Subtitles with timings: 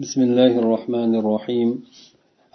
[0.00, 1.69] بسم الله الرحمن الرحيم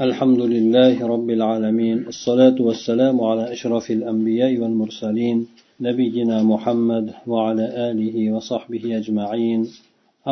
[0.07, 5.47] الحمد لله رب العالمين الصلاة والسلام على أشرف الأنبياء والمرسلين
[5.81, 9.61] نبينا محمد وعلى آله وصحبه أجمعين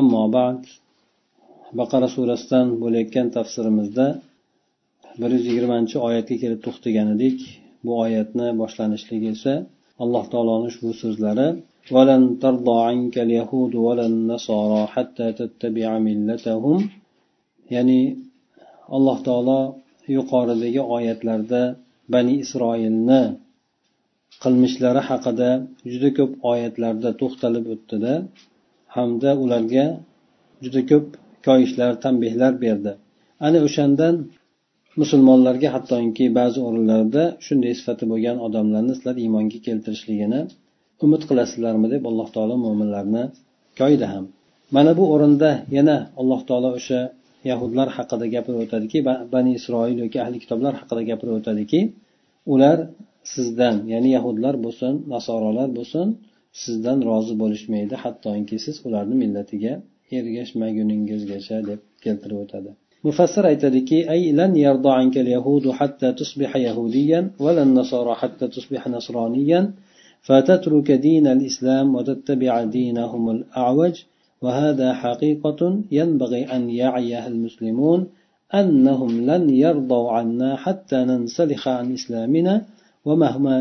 [0.00, 0.58] أما بعد
[1.80, 4.06] baqara surasidan bo'layotgan tafsirimizda
[5.20, 7.38] bir yuz yigirmanchi oyatga kelib to'xtagan edik
[7.84, 9.54] bu oyatni boshlanishligi esa
[10.02, 11.48] alloh taoloni ushbu so'zlari
[11.94, 16.78] ولن ترضى عنك اليهود ولا النصارى حتى تتبع ملتهم
[17.74, 18.00] ya'ni
[18.96, 19.60] alloh taolo
[20.16, 21.62] yuqoridagi oyatlarda
[22.14, 23.22] bani isroilni
[24.42, 25.50] qilmishlari haqida
[25.92, 28.12] juda ko'p oyatlarda to'xtalib o'tdida
[28.96, 29.86] hamda ularga
[30.64, 31.06] juda ko'p
[31.46, 32.92] koyishlar tanbehlar berdi.
[33.46, 34.14] Ana o'shandan
[35.00, 40.40] musulmonlarga hattoki ba'zi o'rinlarda shunday sifati bo'lgan odamlarni sizlar iymonga keltirishligini
[41.04, 43.24] umid qilasizlarmi deb alloh taolo mo'minlarni
[43.80, 44.24] koyidi ham.
[44.76, 47.00] Mana bu o'rinda yana alloh taolo o'sha
[47.49, 48.99] yahudlar haqida gapirib o'tadiki
[49.33, 51.79] bani isroil yoki ahli kitoblar haqida gapirib o'tadiki
[52.53, 52.77] ular
[53.33, 56.07] sizdan ya'ni yahudlar bo'lsin nasorolar bo'lsin
[56.63, 59.73] sizdan rozi bo'lishmaydi hattoki siz ularni millatiga
[60.17, 62.69] ergashmaguningizgacha deb keltirib o'tadi
[63.07, 68.87] mufassir aytadiki ay lan yardo ankal yahudu hatta tusbiha yahudiyan va lan nasara hatta tusbiha
[68.97, 69.65] nasroniyan
[70.27, 73.95] فتترك دين الإسلام وتتبع دينهم الأعوج
[74.43, 75.61] وهذا حقيقة
[75.91, 77.99] ينبغي أن يعيها المسلمون
[78.53, 82.65] أنهم لن يرضوا عنا حتى ننسلخ عن إسلامنا
[83.05, 83.55] ومهما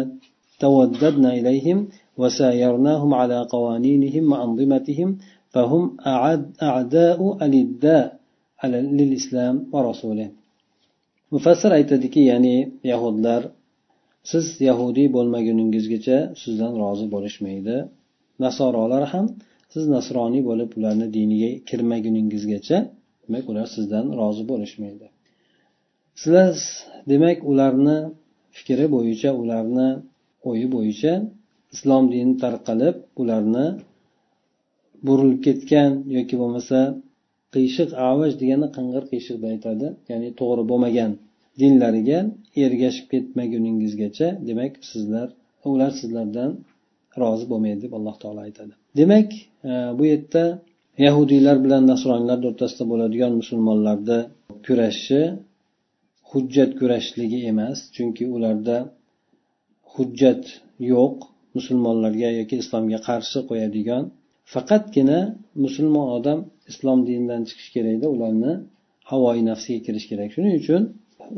[0.61, 5.19] توددنا إليهم وسايرناهم على قوانينهم وأنظمتهم
[5.51, 5.97] فهم
[6.62, 8.19] أعداء الإداء
[8.98, 10.28] للإسلام ورسوله
[11.34, 12.56] mufassir aytadiki ya'ni
[12.92, 13.42] yahudlar
[14.31, 17.77] siz yahudiy bo'lmaguningizgacha sizdan rozi bo'lishmaydi
[18.45, 19.27] nasorolar ham
[19.74, 22.78] siz nasroniy bo'lib ularni diniga kirmaguningizgacha
[23.26, 25.06] demak ular sizdan rozi bo'lishmaydi.
[26.22, 26.50] Sizlar
[27.12, 27.98] demak ularni
[28.56, 29.88] fikri bo'yicha ularni
[30.50, 31.14] o'yi bo'yicha
[31.76, 33.67] islom dini tarqalib ularni
[35.08, 36.80] burilib ketgan yoki bo'lmasa
[37.56, 41.12] qiyshiq avaj degani qing'ir qiyshiq deb aytadi ya'ni to'g'ri bo'lmagan
[41.62, 42.20] dinlariga
[42.66, 45.28] ergashib ketmaguningizgacha demak sizlar
[45.72, 46.52] ular sizlardan
[47.22, 48.73] rozi bo'lmaydi deb alloh taolo aytadi.
[48.99, 49.30] Demak
[49.70, 50.43] e, bu yerda
[51.05, 54.20] yahudiylar bilan nasroniylar o'rtasida bo'ladigan musulmonlarni
[54.65, 55.21] kurashi
[56.31, 58.77] hujjat kurashligi emas chunki ularda
[59.93, 60.43] hujjat
[60.92, 61.15] yo'q
[61.58, 64.03] musulmonlarga yoki islomga qarshi qo'yadigan.
[64.53, 65.20] Faqatgina
[65.64, 66.39] musulmon odam
[66.71, 68.53] islom dinidan chiqish kerakda ularni
[69.11, 70.30] havoyi nafsiga kirish kerak.
[70.36, 70.82] Shuning uchun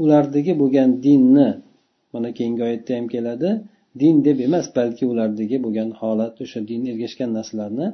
[0.04, 1.50] ulardagi bo'lgan dinni
[2.14, 3.50] mana keyingi oyatda ham keladi.
[4.02, 7.88] Din deb emas balki ulardagi bo'lgan holat o'sha din ergashgan narsalarni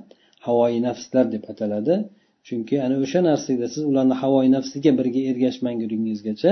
[0.45, 1.95] havoyi nafslar deb ataladi.
[2.47, 6.51] Chunki ana o'sha narsada siz ularni havoyi nafsiga birga ergashmaguningizgacha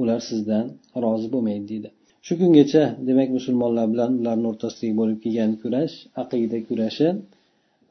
[0.00, 0.64] ular sizdan
[1.04, 1.88] rozi bo'lmaydi deydi.
[2.26, 7.08] Shu kungacha demak musulmonlar bilan ularni o'rtasidagi bo'lib kelgan kurash aqida kurashi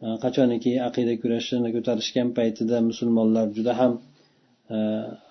[0.06, 3.94] e, qachoniki aqida kurashini ko'tarishgan paytida musulmonlar juda ham
[4.76, 4.78] e,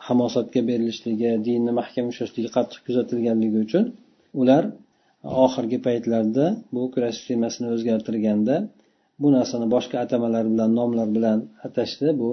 [0.06, 3.84] hamosatga berilishligi dinni mahkam ushlashligi qattiq kuzatilganligi uchun
[4.42, 4.62] ular
[5.44, 8.56] oxirgi paytlarda bu kurash sistemasini o'zgartirganda
[9.22, 12.30] bu narsani boshqa atamalar bilan nomlar bilan atashdi bu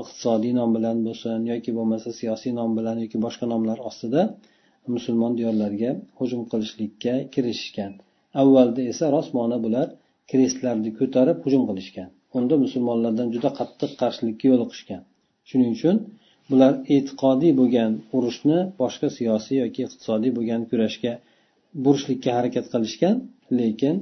[0.00, 4.22] iqtisodiy nom bilan bo'lsin yoki bo'lmasa siyosiy nom bilan yoki boshqa nomlar ostida
[4.94, 7.92] musulmon diyorlariga hujum qilishlikka kirishishgan.
[8.42, 9.86] Avvalda esa rostmona bular
[10.30, 12.08] krestlarni ko'tarib hujum qilishgan.
[12.38, 15.02] Unda musulmonlardan juda qattiq qarshilikka yo'liqishgan
[15.48, 15.96] shuning uchun
[16.50, 21.12] bular e'tiqodiy bo'lgan urushni boshqa siyosiy yoki iqtisodiy bo'lgan kurashga
[21.84, 23.16] burishlikka harakat qilishgan
[23.58, 23.96] lekin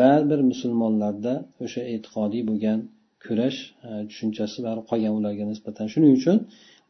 [0.00, 1.34] baribir musulmonlarda
[1.64, 2.78] o'sha e'tiqodiy bo'lgan
[3.24, 3.58] kurash
[3.88, 5.86] e, tushunchasi baribir qolgan ularga nisbatan.
[5.92, 6.36] Shuning uchun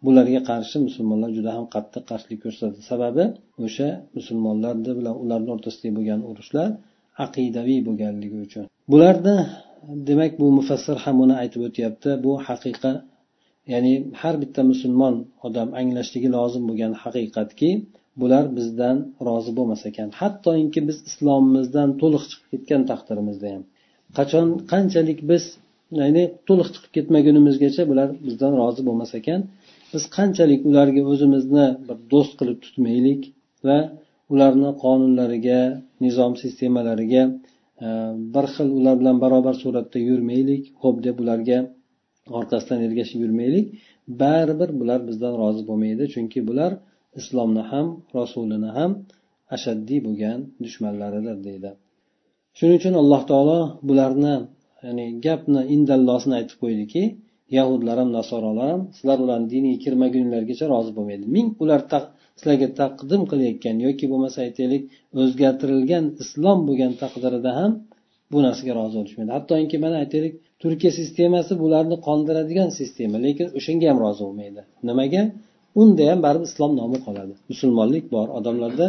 [0.07, 3.25] bularga qarshi musulmonlar juda ham qattiq qarshilik ko'rsatdi sababi
[3.67, 6.69] o'sha musulmonlar bilan ularni o'rtasidagi bo'lgan urushlar
[7.25, 8.65] aqidaviy bo'lganligi uchun.
[8.93, 9.37] Bularni
[10.09, 12.93] demak bu mufassir ham buni aytib o'tyapti bu haqiqa
[13.73, 15.15] ya'ni har bitta musulmon
[15.47, 17.71] odam anglashligi lozim bo'lgan haqiqatki
[18.21, 20.09] bular bizdan rozi bo'lmas ekan.
[20.21, 23.63] Hattoki biz islomimizdan to'liq chiqib ketgan taqdirimizda ham.
[24.19, 25.45] Qachon qanchalik biz
[26.01, 29.41] ya'ni to'liq chiqib ketmagunimizgacha bular bizdan rozi bo'lmas ekan.
[29.93, 33.23] Biz qanchalik ularga o'zimizni bir do'st qilib tutmaylik
[33.67, 33.79] va
[34.33, 35.61] ularni qonunlariga
[36.05, 37.23] nizom sistemalariga
[37.87, 37.89] e,
[38.35, 41.59] bir xil ular bilan barobar suratda yurmaylik ho'p deb ularga
[42.39, 43.67] orqasidan ergashib yurmaylik.
[44.23, 46.73] Baribir bular bizdan rozi bo'lmaydi chunki bular
[47.21, 47.87] islomni ham
[48.19, 48.91] rasulini ham
[49.57, 51.71] ashaddiy bo'lgan dushmanlaridir deydi.
[52.57, 54.35] Shuning uchun alloh taolo bularni
[54.85, 57.03] ya'ni gapni indallosini aytib qo'ydiki
[57.57, 61.25] yahudlar ham nasorolar ham sizlar ularni diniga kirmagunlargacha rozi bo'lmaydi.
[61.37, 61.81] Ming ular
[62.39, 64.83] sizlarga taqdim qilayotgan yoki bo'lmasa aytaylik
[65.23, 67.73] o'zgartirilgan islom bo'lgan taqdirida ham
[68.33, 69.31] bu narsaga rozi bo'lishmaydi.
[69.37, 74.61] Hattoki mana aytaylik turkiya sistemasi bularni qondiradigan sistema lekin o'shanga ham rozi bo'lmaydi.
[74.89, 75.23] Nimaga?
[75.82, 78.88] unda ham baribir islom nomi qoladi musulmonlik bor odamlarda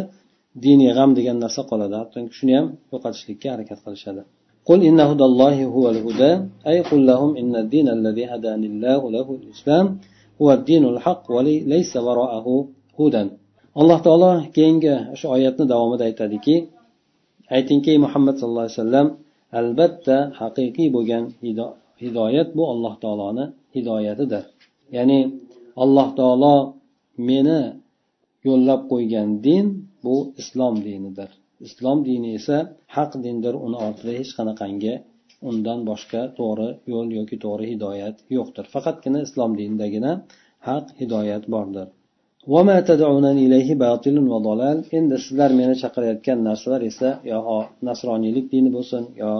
[0.65, 4.23] diniy g'am degan narsa qoladi hattoki shuni ham yo'qotishlikka harakat qilishadi
[4.69, 6.31] قل إن هدى الله هو الهدى
[6.69, 9.85] أي قل لهم إن الدين الذي هداني الله له الإسلام
[10.41, 12.47] هو الدين الحق وليس وراءه
[12.99, 13.23] هدى
[13.81, 16.55] alloh taolo keyingi shu oyatni davomida aytadiki
[17.55, 19.07] aytingki muhammad sallallohu alayhi vasallam
[19.59, 21.23] albatta haqiqiy bo'lgan
[22.01, 23.45] hidoyat bu alloh taoloni
[23.75, 24.43] hidoyatidir
[24.95, 25.19] ya'ni
[25.82, 26.56] alloh taolo
[27.28, 27.60] meni
[28.48, 29.66] yo'llab qo'ygan din
[30.04, 31.30] bu islom dinidir.
[31.66, 32.58] Islom dini esa
[32.96, 34.94] haq dindir uni ortida hech qanaqangi
[35.48, 38.64] undan boshqa to'g'ri yo'l yoki to'g'ri hidoyat yo'qdir.
[38.74, 40.12] Faqatgina islom dinidagina
[40.68, 41.86] haq hidoyat bordir.
[44.98, 47.38] Endi sizlar meni chaqirayotgan narsalar esa yo
[47.88, 49.32] nasroniylik dini bo'lsin yo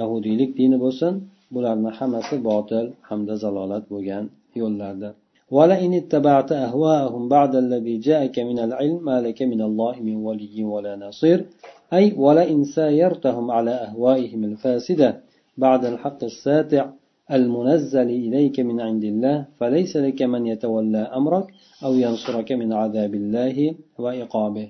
[0.00, 1.12] yahudiylik dini bo'lsin
[1.54, 4.24] bularni hammasi botil hamda zalolat bo'lgan
[4.60, 5.12] yo'llardir.
[5.50, 10.96] ولئن اتبعت أهواءهم بعد الذي جاءك من العلم ما لك من الله من ولي ولا
[10.96, 11.46] نصير
[11.92, 15.20] أي ولئن سايرتهم على أهوائهم الفاسدة
[15.58, 16.90] بعد الحق الساتع
[17.32, 21.46] المنزل إليك من عند الله فليس لك من يتولى أمرك
[21.84, 24.68] أو ينصرك من عذاب الله وإقابه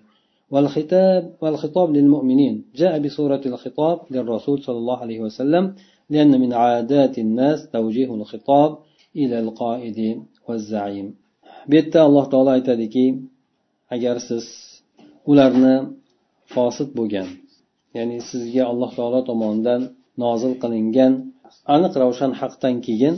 [0.50, 2.64] والخطاب والخطاب للمؤمنين.
[2.74, 5.74] جاء بصورة الخطاب للرسول صلى الله عليه وسلم
[6.10, 8.78] لأن من عادات الناس توجيه الخطاب
[9.16, 10.22] إلى القائد
[11.68, 13.06] bu yerda alloh taolo aytadiki
[13.94, 14.44] agar siz
[15.30, 15.76] ularni
[16.54, 17.28] fosil bo'lgan
[17.96, 19.80] ya'ni sizga alloh taolo tomonidan
[20.24, 21.12] nozil qilingan
[21.74, 23.16] aniq ravshan haqdan keyin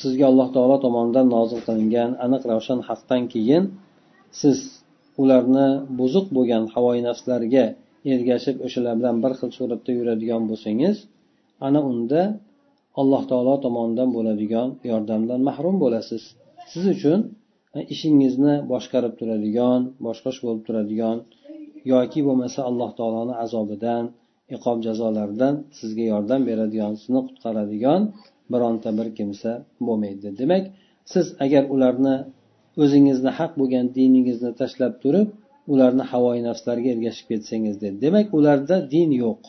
[0.00, 3.64] sizga alloh taolo tomonidan nozil qilingan aniq ravshan haqdan keyin
[4.40, 4.58] siz
[5.22, 5.68] ularni
[5.98, 7.64] buzuq bo'lgan havoyi nafslarga
[8.12, 10.96] ergashib o'shalar bilan bir xil suratda yuradigan bo'lsangiz
[11.66, 12.22] ana unda
[13.00, 16.22] alloh taolo tomonidan bo'ladigan yordamdan mahrum bo'lasiz.
[16.72, 17.18] Siz uchun
[17.76, 21.16] e, ishingizni boshqarib turadigan boshqash bo'lib turadigan
[21.92, 24.04] yoki bo'lmasa alloh taoloni azobidan
[24.56, 28.02] iqob jazolaridan sizga yordam beradigan sizni qutqaradigan
[28.52, 29.50] bironta bir kimsa
[29.86, 30.28] bo'lmaydi.
[30.40, 30.64] Demak
[31.12, 32.16] siz agar ularni
[32.82, 35.28] o'zingizni haq bo'lgan diningizni tashlab turib
[35.72, 37.96] ularni havoyi nafslarga ergashib ketsangiz dedi.
[38.06, 39.42] Demak ularda din yo'q.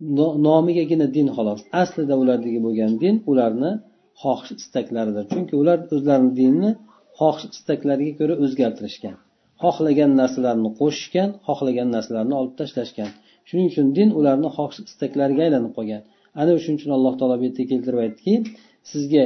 [0.00, 1.60] Nomigagina din xolos.
[1.82, 3.72] Aslida ulardagi bo'lgan din ularni
[4.22, 5.24] xohish istaklaridir.
[5.32, 6.70] Chunki ular o'zlarini dinini
[7.18, 9.16] xohish istaklariga ko'ra o'zgartirishgan.
[9.62, 13.10] Xohlagan narsalarni qo'shishgan xohlagan narsalarni olib tashlashgan.
[13.48, 16.02] Shuning uchun din ularni xohish istaklariga aylanib qolgan.
[16.40, 18.34] Ana shuning uchun alloh taolo bu yerda keltirib aytdiki
[18.92, 19.24] sizga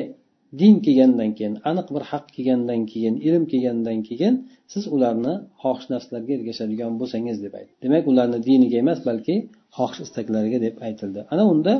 [0.60, 4.34] din kelgandan keyin aniq bir haq kelgandan keyin ilm kelgandan keyin
[4.72, 7.72] siz ularni xohish narsalarga ergashadigan bo'lsangiz deb aytdi.
[7.84, 9.34] Demak ularni diniga emas balki
[9.76, 11.20] xohish istaklariga deb aytildi.
[11.32, 11.72] Ana unda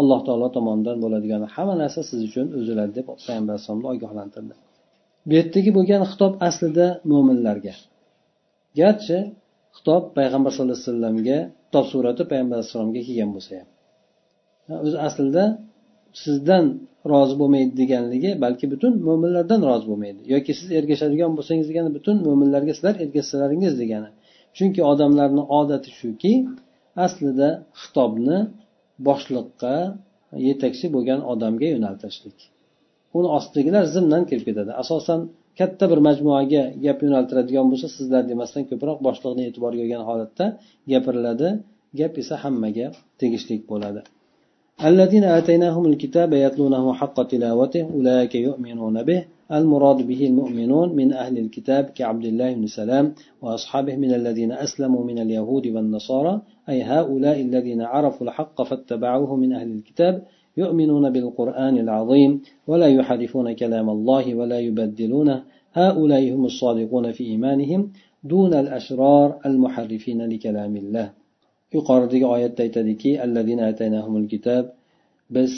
[0.00, 4.54] alloh taolo tomonidan bo'ladigan hamma narsa siz uchun o'ziladi deb payg'ambar alayhisalomni ogohlantirdi.
[5.26, 7.74] Bu yerdagi bo'lgan xitob aslida mo'minlarga
[8.80, 9.18] garchi
[9.76, 13.68] xitob payg'ambar sallallohu alayhi vasallamga xitob surati payg'ambar alayhissalomga kelgan bo'lsa ham.
[14.86, 15.44] O'zi aslida
[16.24, 16.64] sizdan
[17.12, 20.20] rozi bo'lmaydi deganligi balki butun mo'minlardan rozi bo'lmaydi.
[20.34, 24.10] Yoki siz ergashadigan bo'lsangiz degani butun mo'minlarga sizlar ergashsalaringiz degani.
[24.56, 26.32] Chunki odamlarni odati shuki
[27.06, 27.48] aslida
[27.80, 28.38] xitobni
[29.08, 29.76] boshliqqa
[30.48, 32.38] yetakchi bo'lgan odamga yo'naltirishlik.
[33.18, 34.70] Uni ostidagilar zimdan kirib ketadi.
[34.82, 35.20] Asosan
[35.58, 40.46] katta bir majmuaga gap yo'naltiradigan bo'lsa sizlar demasdan ko'proq boshliqni e'tiboriga olgan holatda
[40.92, 41.48] gapiriladi.
[42.00, 42.86] Gap esa hammaga
[43.20, 44.00] tegishli bo'ladi.
[44.84, 49.24] الذين آتيناهم الكتاب يتلونه حق تلاوته أولئك يؤمنون به.
[49.52, 55.18] المراد به المؤمنون من أهل الكتاب كعبد الله بن سلام وأصحابه من الذين أسلموا من
[55.18, 60.22] اليهود والنصارى أي هؤلاء الذين عرفوا الحق فاتبعوه من أهل الكتاب
[60.56, 65.42] يؤمنون بالقرآن العظيم ولا يحرفون كلام الله ولا يبدلونه.
[65.72, 67.90] هؤلاء هم الصادقون في إيمانهم
[68.24, 71.21] دون الأشرار المحرفين لكلام الله.
[71.76, 73.10] Yuqoridagi oyatda aytadiki
[74.32, 74.64] kitab
[75.36, 75.52] biz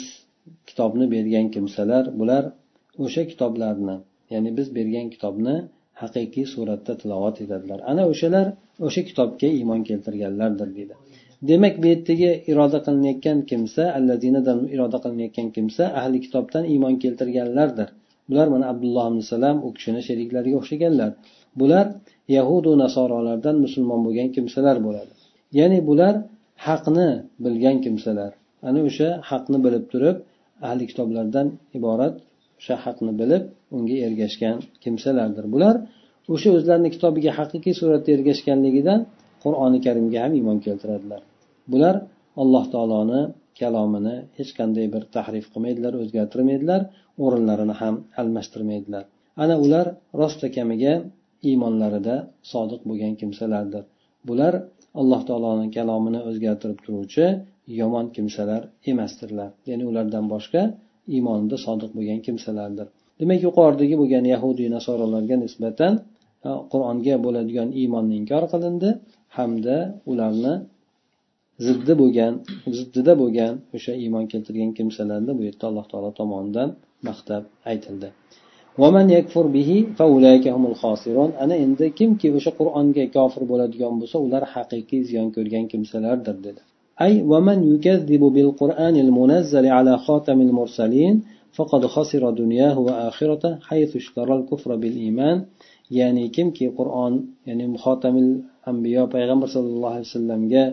[0.69, 2.43] kitobni bergan kimsalar bular
[3.03, 3.97] o'sha kitoblarni
[4.33, 5.55] ya'ni biz bergan kitobni
[6.01, 7.79] haqiqiy suratda tilovat etadilar.
[7.91, 8.47] Ana o'shalar
[8.87, 10.93] o'sha kitobga iymon keltirganlardir deydi.
[11.49, 17.89] Demak bu yerdagi iroda qilinayotgan kimsa alladinadan iroda qilinayotgan kimsa ahli kitobdan iymon keltirganlardir.
[18.29, 21.11] Bular mana abdulloh ibn salam u kishini sheriklariga o'xshaganlar.
[21.59, 21.85] Bular
[22.37, 25.13] yahudu nasorolardan musulmon bo'lgan kimsalar bo'ladi.
[25.59, 26.15] Ya'ni bular
[26.67, 27.09] haqni
[27.45, 28.31] bilgan kimsalar.
[28.67, 30.17] Ana o'sha haqni bilib turib
[30.67, 31.47] ahli kitoblardan
[31.77, 32.15] iborat
[32.59, 33.43] o'sha haqni bilib
[33.75, 35.45] unga ergashgan kimsalardir.
[35.53, 35.75] Bular
[36.33, 38.99] o'sha o'zlarini kitobiga haqiqiy suratda ergashganligidan
[39.43, 41.21] qur'oni karimga ham iymon keltiradilar.
[41.71, 41.95] Bular
[42.41, 43.21] alloh taoloni
[43.59, 46.81] kalomini hech qanday bir tahrif qilmaydilar o'zgartirmaydilar
[47.25, 49.03] o'rinlarini ham almashtirmaydilar.
[49.43, 49.85] Ana ular
[50.21, 50.93] rostakamiga
[51.49, 52.15] iymonlarida
[52.51, 53.83] sodiq bo'lgan kimsalardir.
[54.29, 54.53] Bular
[54.99, 57.25] alloh taoloni kalomini o'zgartirib turuvchi
[57.79, 58.61] yomon kimsalar
[58.91, 59.49] emasdirlar.
[59.69, 60.61] Ya'ni ulardan boshqa
[61.15, 62.87] iymonida sodiq bo'lgan kimsalardir.
[63.19, 65.93] Demak yuqoridagi bo'lgan yahudiy nasorolarga nisbatan
[66.47, 68.89] e, qur'onga bo'ladigan iymon inkor qilindi
[69.37, 69.77] hamda
[70.11, 70.53] ularni
[71.65, 72.33] ziddi bo'lgan
[72.77, 76.69] ziddida bo'lgan o'sha iymon keltirgan kimsalarni bu yerda alloh taolo tomonidan
[77.07, 78.07] maqtab aytildi.
[81.42, 86.62] ana endi kimki o'sha qur'onga kofir bo'ladigan bo'lsa ular haqiqiy ziyon ko'rgan kimsalardir dedi
[87.06, 91.14] أي ومن يكذب بالقرآن المنزل على خاتم المرسلين
[91.56, 95.36] فقد خسر دنياه وآخرته حيث اشترى الكفر بالإيمان
[95.90, 97.12] يعني kimki qur'on
[97.48, 98.28] ya'ni muhotamil
[98.70, 100.64] ambiyo payg'ambar sallallohu alayhi vasallamga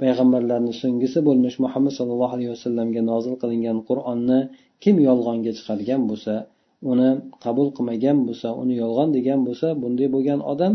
[0.00, 4.40] payg'ambarlarni so'nggisi bo'lmish muhammad sallallohu alayhi vasallamga nozil qilingan qur'onni
[4.82, 6.34] kim yolg'onga chiqargan bo'lsa
[6.81, 7.09] uni
[7.43, 10.73] qabul qilmagan bo'lsa uni yolg'on degan bo'lsa bunday bo'lgan odam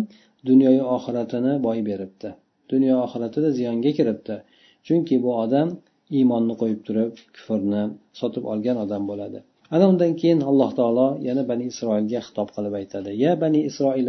[0.48, 2.28] dunyoyu oxiratini boy beribdi.
[2.72, 4.36] Dunyo oxiratida ziyonga kiribdi.
[4.86, 5.68] Chunki bu odam
[6.18, 7.82] iymonni qo'yib turib kufrni
[8.20, 9.38] sotib olgan odam bo'ladi.
[9.74, 13.10] Ana undan keyin alloh taolo yana bani isroilga xitob qilib aytadi.
[13.24, 14.06] Ya bani isroil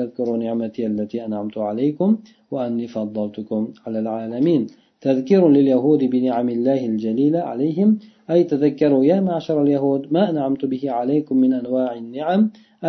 [5.07, 7.89] تذكير لليهود بنعم الله الجليلة عليهم.
[8.31, 12.41] أي تذكروا يا معشر اليهود ما أنعمت به عليكم من أنواع النعم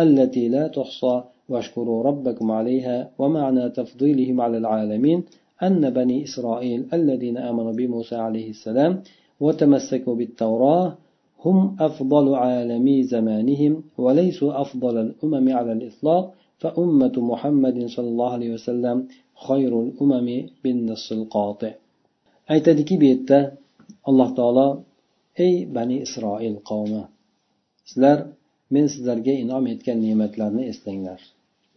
[0.03, 1.15] التي لا تحصى.
[1.49, 5.23] واشكروا ربكم عليها ومعنى تفضيلهم على العالمين
[5.63, 9.01] أن بني إسرائيل الذين آمنوا بموسى عليه السلام
[9.39, 10.97] وتمسكوا بالتوراة
[11.45, 16.33] هم أفضل عالمي زمانهم وليسوا أفضل الأمم على الإطلاق.
[16.57, 19.07] فأمة محمد صلى الله عليه وسلم
[19.47, 20.27] خير الأمم
[20.63, 21.71] بالنص القاطع.
[22.53, 23.39] Aytadiki bu yerda
[24.09, 24.67] alloh taolo
[25.45, 27.03] ey bani isroil qavmi
[27.89, 28.17] sizlar
[28.73, 31.21] men sizlarga inom etgan ne'matlarni eslanglar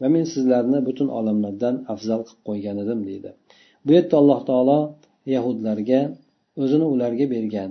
[0.00, 3.30] va men sizlarni butun olamlardan afzal qilib qo'ygan edim deydi.
[3.84, 4.78] Bu yerda alloh taolo
[5.34, 6.00] yahudlarga
[6.62, 7.70] o'zini ularga bergan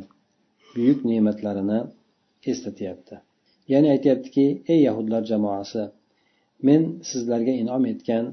[0.75, 1.79] buyuk ne'matlarini
[2.51, 3.15] eslatyapti.
[3.71, 5.83] Ya'ni aytyaptiki ey yahudlar jamoasi
[6.67, 8.25] men sizlarga inom etgan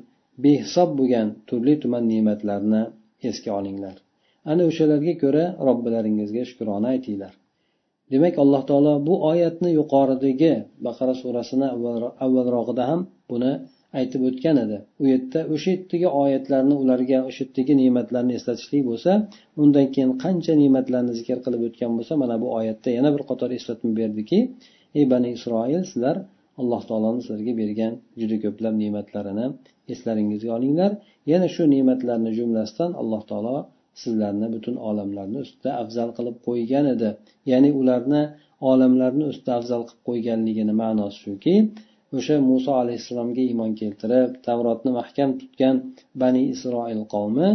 [0.45, 2.83] behisob bo'lgan turli tuman ne'matlarni
[3.29, 3.97] esga olinglar.
[4.51, 7.33] Ana o'shalarga ko'ra robbilaringizga shukrona aytinglar.
[8.13, 10.53] Demak alloh taolo bu oyatni yuqoridagi
[10.87, 11.67] baqara surasini
[12.25, 13.53] avvalrog'ida ham buni
[13.99, 14.77] aytib o'tgan edi.
[15.03, 19.13] U yerda o'sha yerdagi oyatlarni ularga o'sha yerdagi ne'matlarni eslatishlik bo'lsa
[19.63, 23.91] undan keyin qancha ne'matlarni zikr qilib o'tgan bo'lsa mana bu oyatda yana bir qator eslatma
[24.01, 24.39] berdiki
[24.99, 26.17] ey bani isroil sizlar
[26.61, 29.47] alloh taoloni sizlarga bergan juda ko'plab ne'matlarini
[29.93, 30.93] eslaringizga olinglar.
[31.33, 33.57] Yana shu ne'matlarni jumlasidan alloh taolo
[34.03, 37.11] sizlarni butun olamlarni ustida afzal qilib qo'ygan edi.
[37.51, 38.23] Ya'ni ularni
[38.71, 41.55] olamlarni ustida afzal qilib qo'yganligini ma'nosi shuki
[42.19, 45.77] o'sha muso alayhissalomga iymon keltirib tavrotni mahkam tutgan
[46.23, 47.49] bani isroil qavmi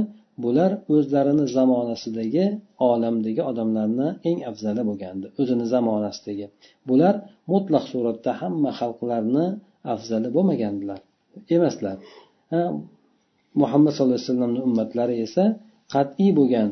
[0.44, 2.46] bular o'zlarini zamonasidagi
[2.92, 6.46] olamdagi odamlarni eng afzali bo'lgandi o'zini zamonasidagi.
[6.90, 7.16] Bular
[7.54, 9.46] mutlaq suratda hamma xalqlarni
[9.94, 11.00] afzali bo'lmagandilar
[11.56, 11.96] emaslar.
[13.62, 15.44] Muhammad sallallohu alayhi vasallamni ummatlari esa
[15.94, 16.70] qat'iy bo'lgan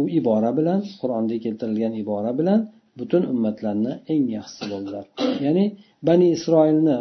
[0.00, 2.60] u ibora bilan qur'onda keltirilgan ibora bilan
[3.00, 5.04] butun ummatlarni eng yaxshisi bo'ldilar.
[5.46, 5.64] Ya'ni
[6.08, 6.96] bani isroilni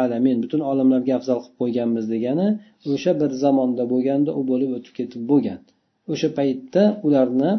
[0.00, 2.48] alamin butun olamlarga afzal qilib qo'yganmiz degani
[2.94, 5.60] o'sha bir zamonda bo'lganda u bo'lib o'tib ketib bo'lgan.
[6.12, 7.50] O'sha paytda ularni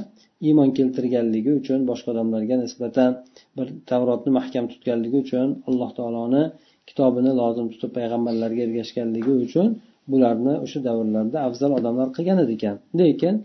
[0.47, 3.11] iymon keltirganligi uchun boshqa odamlarga nisbatan
[3.57, 6.43] bir tavrotni mahkam tutganligi uchun alloh taoloni
[6.89, 9.67] kitobini lozim tutib payg'ambarlarga ergashganligi uchun
[10.11, 13.35] bularni o'sha davrlarda afzal odamlar qilgan ekan lekin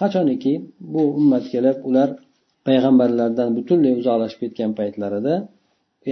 [0.00, 0.52] qachoniki
[0.92, 2.08] bu ummat kelib ular
[2.66, 5.34] payg'ambarlardan butunlay uzoqlashib ketgan paytlarida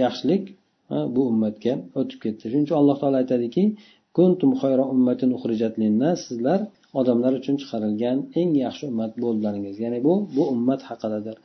[0.03, 0.43] yaxshilik
[1.15, 2.43] bu ummatga o'tib ketdi.
[2.51, 3.63] Shuning uchun alloh taolo aytadiki
[4.17, 4.51] kuntum
[4.93, 5.29] ummatin
[6.25, 6.59] sizlar
[6.99, 9.75] odamlar uchun chiqarilgan eng yaxshi ummat bo'ldilaringiz.
[9.83, 11.35] Ya'ni bu bu ummat haqidadir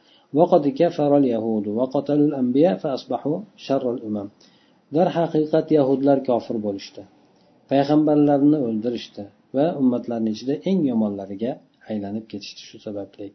[4.97, 7.02] darhaqiqat yahudlar kofir bo'lishdi.
[7.72, 9.24] payg'ambarlarni o'ldirishdi
[9.58, 11.51] va ummatlarni ichida eng yomonlariga
[11.91, 13.29] aylanib ketishdi shu sababli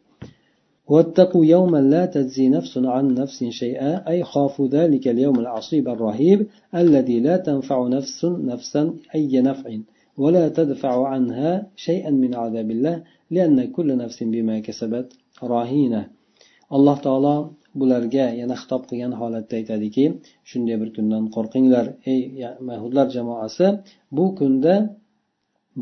[0.93, 6.39] واتقوا يوما لا تجزي نفس عن نفس شيئا أي خافوا ذلك اليوم العصيب الرهيب
[6.81, 8.19] الذي لا تنفع نفس
[8.51, 8.83] نفسا
[9.15, 9.67] أي نفع
[10.23, 11.51] ولا تدفع عنها
[11.87, 12.95] شيئا من عذاب الله
[13.35, 15.07] لأن كل نفس بما كسبت
[15.53, 16.01] راهينة
[16.69, 17.35] alloh taolo
[17.78, 20.04] bularga yana xitob qilgan holatda aytadiki
[20.50, 22.20] shunday bir kundan qo'rqinglar ey
[22.70, 23.66] mahudlar jamoasi
[24.16, 24.74] bu kunda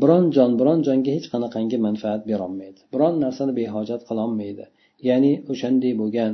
[0.01, 2.79] biron jon biron jonga hech qanaqangi manfaat berolmaydi.
[2.93, 4.65] Biron narsani behojat qilolmaydi.
[5.07, 6.31] Ya'ni o'shanday bo'lgan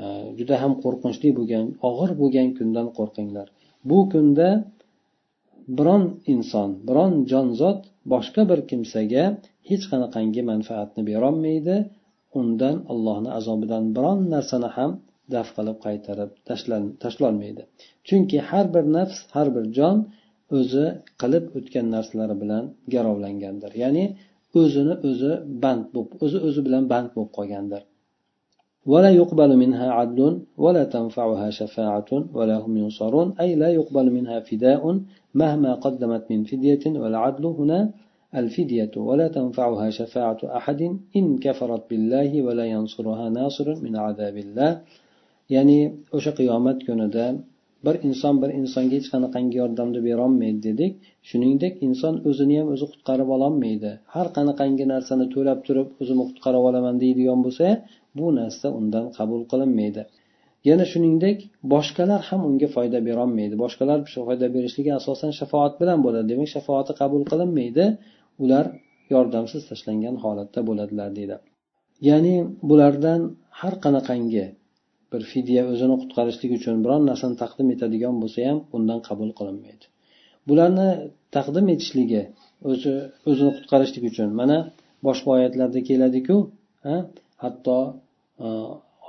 [0.00, 0.04] e,
[0.38, 3.46] juda ham qo'rqinchli bo'lgan og'ir bo'lgan kundan qo'rqinglar.
[3.90, 4.48] Bu kunda
[5.78, 7.80] biron inson biron jonzot
[8.12, 9.24] boshqa bir kimsaga
[9.70, 11.76] hech qanaqangi manfaatni berolmaydi.
[12.39, 14.91] undan allohni azobidan biron narsani ham
[15.33, 16.31] daf qilib qaytarib
[17.03, 17.63] tashlolmaydi
[18.07, 19.97] chunki har bir nafs har bir jon
[20.57, 20.85] o'zi
[21.21, 24.05] qilib o'tgan narsalari bilan garovlangandir ya'ni
[24.59, 25.31] o'zini o'zi
[25.63, 27.83] band bo'lib o'zi o'zi bilan band bo'lib qolgandir
[28.91, 34.83] ولا يقبل منها عدل ولا تنفعها شفاعة ولا هم ينصرون أي لا يقبل منها فداء
[35.41, 37.79] مهما قدمت من فدية والعدل هنا
[38.35, 40.81] الفدية ولا تنفعها شفاعة أحد
[41.15, 44.71] إن كفرت بالله ولا ينصرها ناصر من عذاب الله
[45.49, 45.77] يعني
[46.11, 47.25] o'sha qiyomat kunida
[47.85, 50.91] bir inson bir insonga hech qanaqangi yordamni berolmaydi dedik
[51.29, 56.95] shuningdek inson o'zini ham o'zi qutqarib ololmaydi har qanaqangi narsani to'lab turib o'zimni qutqarib olaman
[57.03, 57.67] deydigan bo'lsa
[58.17, 60.01] bu narsa undan qabul qilinmaydi
[60.69, 61.37] yana shuningdek
[61.73, 67.23] boshqalar ham unga foyda berolmaydi boshqalar foyda berishligi asosan shafoat bilan bo'ladi demak shafoati qabul
[67.31, 67.85] qilinmaydi
[68.44, 68.66] Ular
[69.14, 71.36] yordamsiz tashlangan holatda bo'ladilar deydi.
[72.08, 72.34] Ya'ni
[72.70, 73.20] bulardan
[73.60, 74.46] har qanaqangi
[75.12, 79.84] bir fidya o'zini qutqarishlik uchun biron narsani taqdim etadigan bo'lsa ham undan qabul qilinmaydi.
[80.48, 80.88] Bularni
[81.36, 82.22] taqdim etishligi
[82.70, 82.92] o'zi
[83.30, 84.58] o'zini qutqarishlik uchun mana
[85.06, 86.36] boshqa oyatlarda keladiku
[87.44, 87.78] hatto
[88.46, 88.48] e,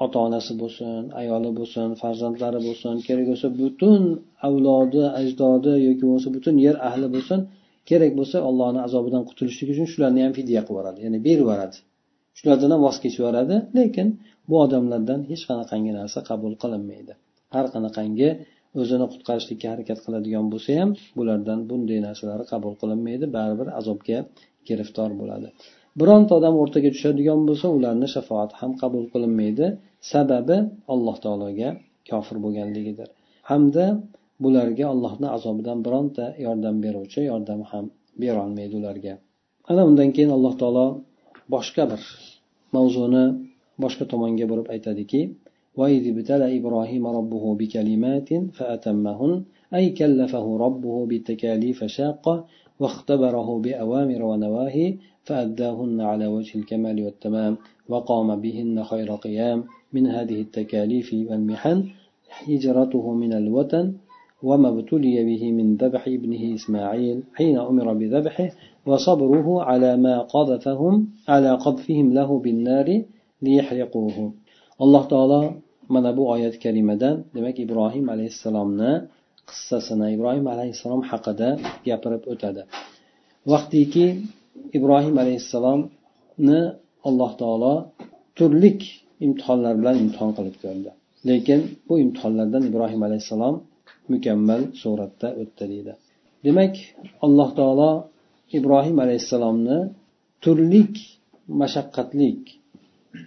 [0.03, 4.01] ota onasi bo'lsin ayoli bo'lsin farzandlari bo'lsin kerak bo'lsa butun
[4.47, 7.39] avlodi ajdodi yoki bo'lmasa butun yer ahli bo'lsin
[7.89, 10.99] kerak bo'lsa allohni azobidan qutulishlik uchun shularni ham fidya qilib yuboradi.
[11.05, 11.77] Ya'ni berib yuboradi.
[12.37, 13.55] Shulardan ham voz kechib yuboradi.
[13.77, 14.07] Lekin
[14.49, 17.13] bu odamlardan hech qanaqangi narsa qabul qilinmaydi.
[17.55, 18.29] Har qanaqangi
[18.81, 23.25] o'zini qutqarishlikka harakat qiladigan bo'lsa ham bulardan bunday narsalari qabul qilinmaydi.
[23.37, 24.17] Baribir azobga
[24.67, 25.47] giriftor bo'ladi.
[25.99, 29.65] Bironta odam o'rtaga tushadigan bo'lsa ularni shafoati ham qabul qilinmaydi.
[30.11, 30.57] Sababi
[30.93, 31.69] alloh taologa
[32.09, 33.07] kofir bo'lganligidir.
[33.49, 33.85] Hamda
[34.42, 37.84] bularga allohni azobidan bironta yordam beruvchi yordam ham
[38.22, 39.14] berolmaydi ularga
[39.70, 40.86] ana undan keyin alloh taolo
[41.54, 42.02] boshqa bir
[42.76, 43.24] mavzuni
[43.82, 45.22] boshqa tomonga burib aytadiki
[45.80, 49.32] وإذ ابتلى إبراهيم ربه بكلمات فأتمهن
[49.76, 52.34] أي كلفه ربه بتكاليف شاقة
[52.80, 54.88] واختبره بأوامر ونواهي
[55.26, 57.52] فأداهن على وجه الكمال والتمام
[57.88, 59.58] وقام بهن خير قيام
[59.94, 61.78] من هذه التكاليف والمحن
[62.48, 63.86] هجرته من الوطن
[64.48, 68.48] وما ابتلي به من ذبح ابنه إسماعيل حين أمر بذبحه
[68.86, 70.94] وصبره على ما قذفهم
[71.28, 72.88] على قذفهم له بالنار
[73.46, 74.24] liyahriquhu
[74.84, 75.42] alloh taolo
[75.94, 78.92] mana bu oyat karimadan demak ibrohim alayhissalomni
[79.50, 81.48] qissasini ibrohim alayhissalom haqida
[81.86, 82.62] gapirib o'tadi
[83.52, 84.06] vaqtiki
[84.78, 86.60] ibrohim alayhissalomni
[87.08, 87.74] alloh taolo
[88.38, 88.80] turlik
[89.26, 90.90] imtihonlar bilan imtihon qilib ko'rdi
[91.28, 93.54] lekin bu imtihonlardan ibrohim alayhissalom
[94.11, 95.93] mukammal suratda o'tdi deydi.
[96.45, 96.75] Demak
[97.25, 97.91] alloh taolo
[98.57, 99.79] ibrohim alayhissalomni
[100.43, 100.95] turlik
[101.61, 102.41] mashaqqatlik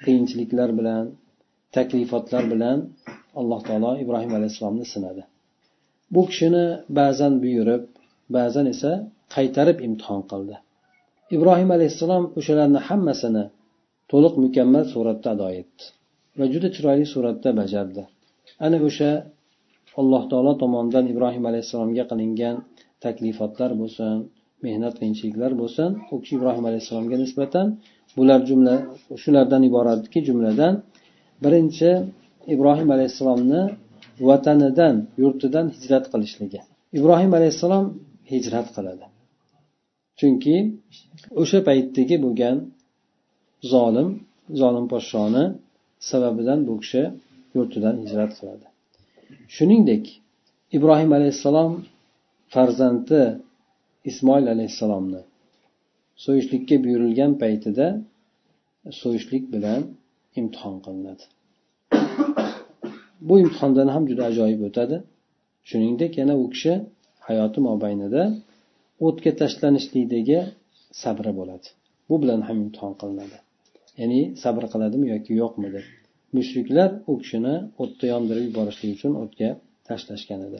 [0.04, 1.04] qiyinchiliklar bilan
[1.76, 2.78] taklifotlar bilan
[3.40, 5.22] alloh taolo ibrohim alayhissalomni sinadi.
[6.14, 6.66] Bu kishini
[6.98, 7.84] ba'zan buyurib
[8.36, 8.92] ba'zan esa
[9.34, 10.56] qaytarib imtihon qildi.
[11.36, 13.44] Ibrohim alayhissalom o'shalarni hammasini
[14.10, 15.84] to'liq mukammal suratda ado etdi
[16.38, 18.02] va juda chiroyli suratda bajardi.
[18.66, 19.10] Ana o'sha
[20.00, 22.56] alloh taolo tomonidan ibrohim alayhissalomga qilingan
[23.04, 24.14] taklifotlar bo'lsin
[24.66, 27.66] mehnat qiyinchiliklar bo'lsin u kishi ibrohim alayhissalomga nisbatan
[28.16, 28.74] bular jumla
[29.22, 30.74] shulardan iboratki jumladan
[31.44, 31.90] birinchi
[32.54, 33.62] ibrohim alayhissalomni
[34.28, 36.60] vatanidan yurtidan hijrat qilishligi.
[36.98, 37.86] Ibrohim alayhissalom
[38.32, 39.06] hijrat qiladi.
[40.18, 40.56] Chunki
[41.42, 42.56] o'sha paytdagi bo'lgan
[43.72, 44.08] zolim
[44.60, 45.44] zolim podshoni
[46.10, 47.02] sababidan bu kishi
[47.56, 48.66] yurtidan hijrat qiladi.
[49.56, 50.04] Shuningdek
[50.76, 51.72] ibrohim alayhissalom
[52.54, 53.22] farzandi
[54.10, 55.22] ismoil alayhissalomni
[56.24, 57.86] so'yishlikka buyurilgan paytida
[59.00, 59.82] so'yishlik bilan
[60.40, 61.24] imtihon qilinadi.
[63.28, 64.96] Bu imtihondan ham juda ajoyib o'tadi.
[65.68, 66.72] Shuningdek yana u kishi
[67.28, 68.22] hayoti mobaynida
[69.06, 70.38] o'tga tashlanishlikdagi
[71.02, 71.68] sabri bo'ladi.
[72.08, 73.36] Bu bilan ham imtihon qilinadi.
[74.00, 75.86] Ya'ni sabr qiladimi yoki yo'qmi deb
[76.37, 79.49] mushriklar u kishini o'tda yondirib yuborishlik uchun o'tga
[79.87, 80.59] tashlashgan edi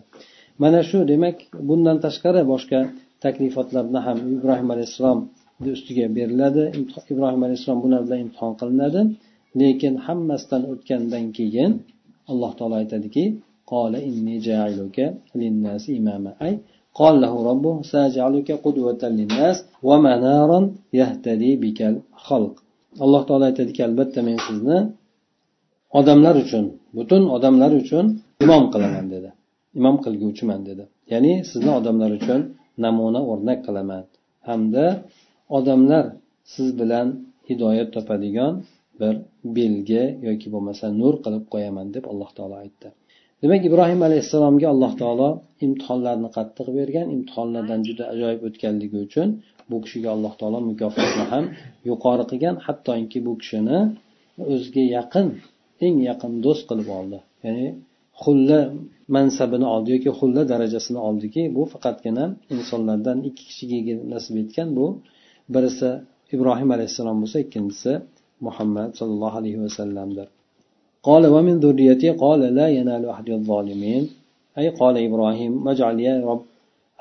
[0.62, 1.38] mana shu demak
[1.70, 2.80] bundan tashqari boshqa
[3.24, 5.20] taklifotlarni ham ibrohim alayhissalom
[5.76, 6.64] ustiga beriladi
[7.14, 9.02] ibrohim alayhissalom bular bilan imtihon qilinadi
[9.62, 11.72] lekin hammasidan o'tgandan keyin
[12.32, 13.24] alloh taolo aytadiki
[13.72, 15.06] qola inni jailuka
[15.42, 16.56] linnasi imama ay
[17.00, 20.60] قال له ربه سأجعلك قدوة للناس ومنارا
[21.00, 22.54] يهتدي بك الخلق
[23.04, 24.78] alloh taolo aytadiki albatta men sizni
[25.99, 26.65] odamlar uchun
[26.97, 28.05] butun odamlar uchun
[28.45, 29.31] imom qilaman dedi.
[29.79, 30.85] Imom qilguvchiman dedi.
[31.13, 32.41] Ya'ni sizni odamlar uchun
[32.85, 34.05] namuna o'rnak qilaman.
[34.49, 34.87] Hamda
[35.59, 36.05] odamlar
[36.55, 37.07] siz bilan
[37.49, 38.55] hidoyat topadigan
[39.01, 39.15] bir
[39.57, 42.89] belgi yoki bo'lmasa nur qilib qo'yaman deb alloh taolo aytdi.
[43.43, 45.29] Demak ibrohim alayhissalomga alloh taolo
[45.67, 49.29] imtihonlarni qattiq bergan imtihonlardan juda ajoyib o'tganligi uchun
[49.71, 51.45] bu kishiga alloh taolo mukofotni ham
[51.89, 52.55] yuqori qilgan.
[52.67, 53.79] Hattoki bu kishini
[54.53, 55.27] o'ziga yaqin
[55.86, 57.68] eng yaqin do'st qilib oldi ya'ni
[58.24, 58.60] xulla
[59.16, 64.86] mansabini oldi yoki xulla darajasini oldiki bu faqatgina insonlardan ikki kishiga nasib etgan bu
[65.54, 65.90] birisi
[66.36, 67.92] ibrohim alayhissalom bo'lsa ikkinchisi
[68.48, 70.28] muhammad sollallohu alayhi vasallamdir
[71.10, 74.04] قال ومن ذريتي قال لا ينال أحد الظالمين
[74.60, 76.42] أي قال إبراهيم واجعل يا رب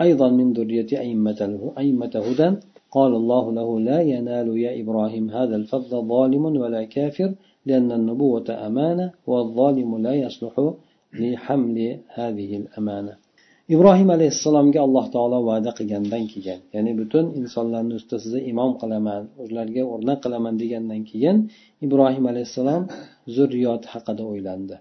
[0.04, 1.40] أيضا من ذريتي أئمة
[1.80, 2.48] أئمة هدى
[2.96, 7.30] قال الله له لا ينال يا إبراهيم هذا الفضل ظالم ولا كافر
[7.68, 10.54] لأن النبوة أمانة والظالم لا يصلح
[11.22, 11.78] لحمل
[12.18, 13.14] هذه الأمانة
[13.74, 19.82] ibrohim alayhissalomga alloh taolo va'da qilgandan keyin ya'ni butun insonlarni ustida sizni imom qilaman ularga
[19.92, 21.36] o'rnak qilaman degandan keyin
[21.86, 22.82] ibrohim alayhissalom
[23.36, 24.76] zurriyoti haqida o'ylandi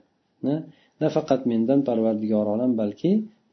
[1.03, 3.11] nafaqat mendan parvardigor olam balki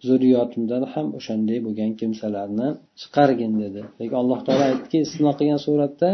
[0.09, 2.69] zurriyotimdan ham o'shanday bo'lgan kimsalarni
[3.01, 6.11] chiqargin dedi lekin alloh taolo aytdiki istisno qilgan suratda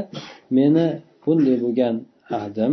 [0.58, 0.86] meni
[1.24, 1.94] bunday bo'lgan
[2.38, 2.72] ahdim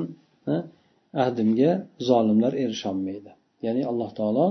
[1.25, 1.71] ahdimga
[2.09, 3.31] zolimlar erisholmaydi.
[3.67, 4.47] Ya'ni alloh taolo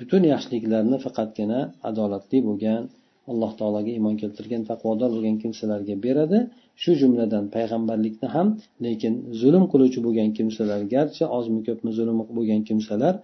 [0.00, 2.82] butun yaxshiliklarni faqatgina adolatli bo'lgan
[3.30, 6.38] alloh taologa iymon keltirgan taqvodor bo'lgan kimsalarga beradi.
[6.82, 8.48] Shu jumladan payg'ambarlikni ham
[8.86, 13.14] lekin zulm qiluvchi bo'lgan kimsalar garchi ozmi ko'pmi zulm bo'lgan kimsalar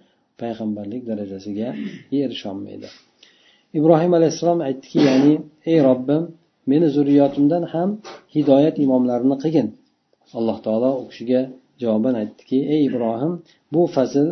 [0.42, 1.68] payg'ambarlik darajasiga
[2.24, 2.88] erisholmaydi.
[3.78, 5.34] Ibrohim alayhissalom aytdiki ya'ni
[5.72, 6.22] ey robbim
[6.70, 7.88] meni zurriyotimdan ham
[8.34, 9.68] hidoyat imomlarini qilgin.
[10.38, 11.40] Alloh taolo u kishiga
[11.81, 13.33] javoban aytdiki ey ibrohim
[13.73, 14.27] bu fazl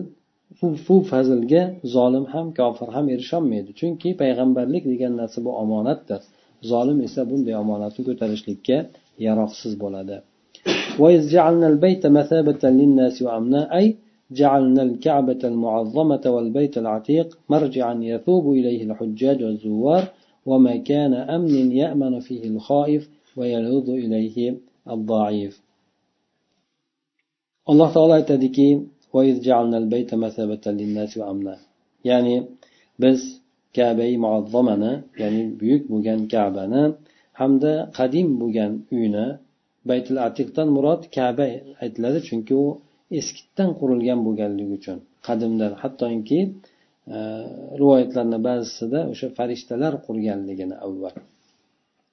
[0.87, 1.63] bu fazlga
[1.95, 6.21] zolim ham kofir ham erisholmaydi chunki payg'ambarlik degan narsa bu omonatdir
[6.71, 8.77] zolim esa bunday omonatni ko'tarishlikka
[9.27, 10.17] yaroqsiz bo'ladi
[13.77, 13.85] أي
[14.31, 20.03] جعلنا الكعبة المعظمة والبيت العتيق مرجعا يثوب إليه الحجاج والزوار
[20.45, 24.37] ومكان أمن يأمن فيه الخائف ويلوذ إليه
[24.89, 25.61] الضعيف
[27.70, 28.68] alloh taolo aytadiki
[32.10, 32.36] ya'ni
[33.02, 33.20] biz
[33.76, 36.82] kabai muazzamani ya'ni buyuk bo'lgan kabani
[37.40, 39.26] hamda qadim bo'lgan uyni
[39.90, 41.46] baytul atiqdan murod kaba
[41.84, 42.66] aytiladi chunki u
[43.18, 45.72] eskidan qurilgan bo'lganligi uchun qadimdan.
[45.82, 46.40] Hattoki
[47.14, 47.18] e,
[47.80, 51.14] rivoyatlarni ba'zisida o'sha farishtalar qurganligini avval.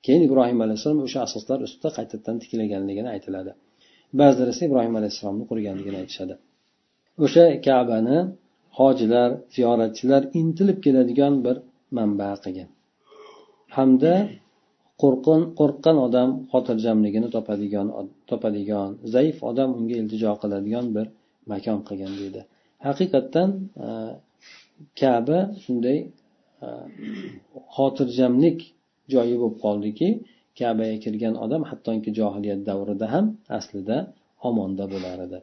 [0.06, 3.52] Keyin ibrohim alayhissalom o'sha asoslar ustida qaytadan tiklaganligini aytiladi.
[4.20, 6.34] Ba'zilar esa ibrohim alayhissalomni qurganligini aytishadi.
[7.26, 8.18] O'sha kabani
[8.80, 11.56] hojilar ziyoratchilar intilib keladigan bir
[11.98, 12.70] manba qilgan.
[13.76, 14.14] Hamda
[15.02, 17.88] qo'rqin qo'rqqan odam xotirjamligini topadigan
[18.30, 21.08] topadigan zaif odam unga iltijo qiladigan bir
[21.52, 22.42] makon qilgan deydi.
[22.88, 23.50] Haqiqatdan
[23.86, 23.88] e,
[25.02, 26.00] kaba shunday
[26.66, 26.68] e,
[27.76, 28.60] xotirjamlik
[29.14, 30.08] joyi bo'lib qoldiki
[30.61, 33.27] kabaga kirgan odam hattoki johiliyat davrida ham
[33.59, 33.97] aslida
[34.49, 35.41] omonda bo'lar edi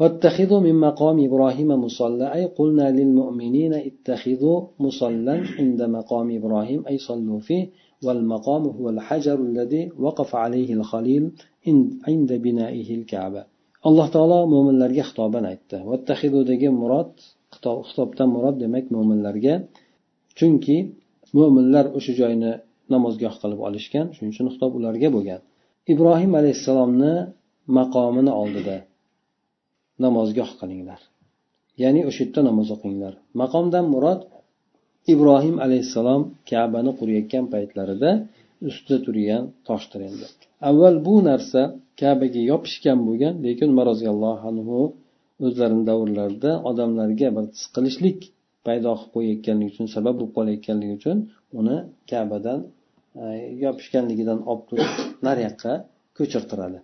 [0.00, 7.40] واتخذوا من مقام إبراهيم مصلى أي قلنا للمؤمنين اتخذوا مصلى عند مقام إبراهيم أي صلوا
[7.48, 7.64] فيه
[8.04, 11.24] والمقام هو الحجر الذي وقف عليه الخليل
[12.08, 13.42] عند بنائه الكعبة
[13.88, 17.12] alloh taolo mo'minlarga xitoban aytdi vattahidudagi murod
[17.88, 19.54] xitobdan murod demak mo'minlarga
[20.38, 20.76] chunki
[21.36, 22.52] mo'minlar o'sha joyni
[22.95, 25.41] namozgoh qilib olishgan shuning uchun xitob ularga bo'lgan.
[25.93, 27.13] Ibrohim alayhissalomni
[27.77, 28.77] maqomini oldida
[30.05, 31.01] namozgoh qilinglar.
[31.81, 33.13] Ya'ni o'sha yerda namoz o'qinglar.
[33.41, 34.21] Maqomdan murod
[35.13, 38.11] ibrohim alayhissalom kabani qurayotgan paytlarida
[38.69, 40.25] ustida turgan toshdir endi.
[40.69, 41.61] Avval bu narsa
[42.01, 44.79] kabaga yopishgan bo'lgan lekin umar roziyallohu anhu
[45.45, 48.19] o'zlarini davrlarida odamlarga bir siqilishlik
[48.67, 51.17] paydo qilib qo'yayotganligi uchun sabab bo'lib qolayotganligi uchun
[51.59, 51.77] uni
[52.11, 52.59] kabadan
[53.65, 54.91] yopishganligidan olib turib
[55.27, 55.73] naryoqqa
[56.17, 56.79] ko'chirtiradi.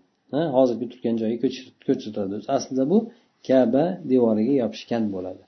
[0.57, 1.47] Hozirgi turgan joyiga
[1.87, 2.35] ko'chirtiradi.
[2.57, 2.97] Aslida bu
[3.47, 5.43] kaba devoriga yopishgan bo'ladi.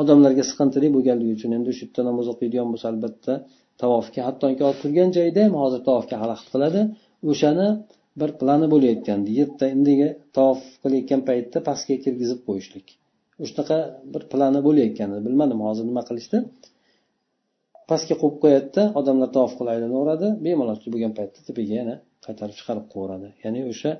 [0.00, 3.32] Odamlarga siqintili bo'lganligi uchun endi shu yerda namoz o'qiydigan bo'lsa albatta
[3.82, 6.80] tavofga hattoki olib turgan joyda ham hozir tavofga xalaqit qiladi.
[7.32, 7.68] O'shani
[8.20, 9.28] bir plani bo'layotgandi.
[9.40, 12.86] Yerda endigi tavof qilayotgan paytda pastga kirgizib qo'yishlik.
[13.50, 13.78] Shunaqa
[14.14, 15.18] bir plani bo'layotgandi.
[15.26, 16.38] Bilmadim hozir nima qilishdi.
[17.90, 21.94] Pastga qo'yib qo'yadida odamlar tavof qilib aylanaveradi bemalol bo'lgan paytda tepaga yana
[22.26, 23.28] qaytarib chiqarib qo'yaveradi.
[23.44, 23.92] Ya'ni o'sha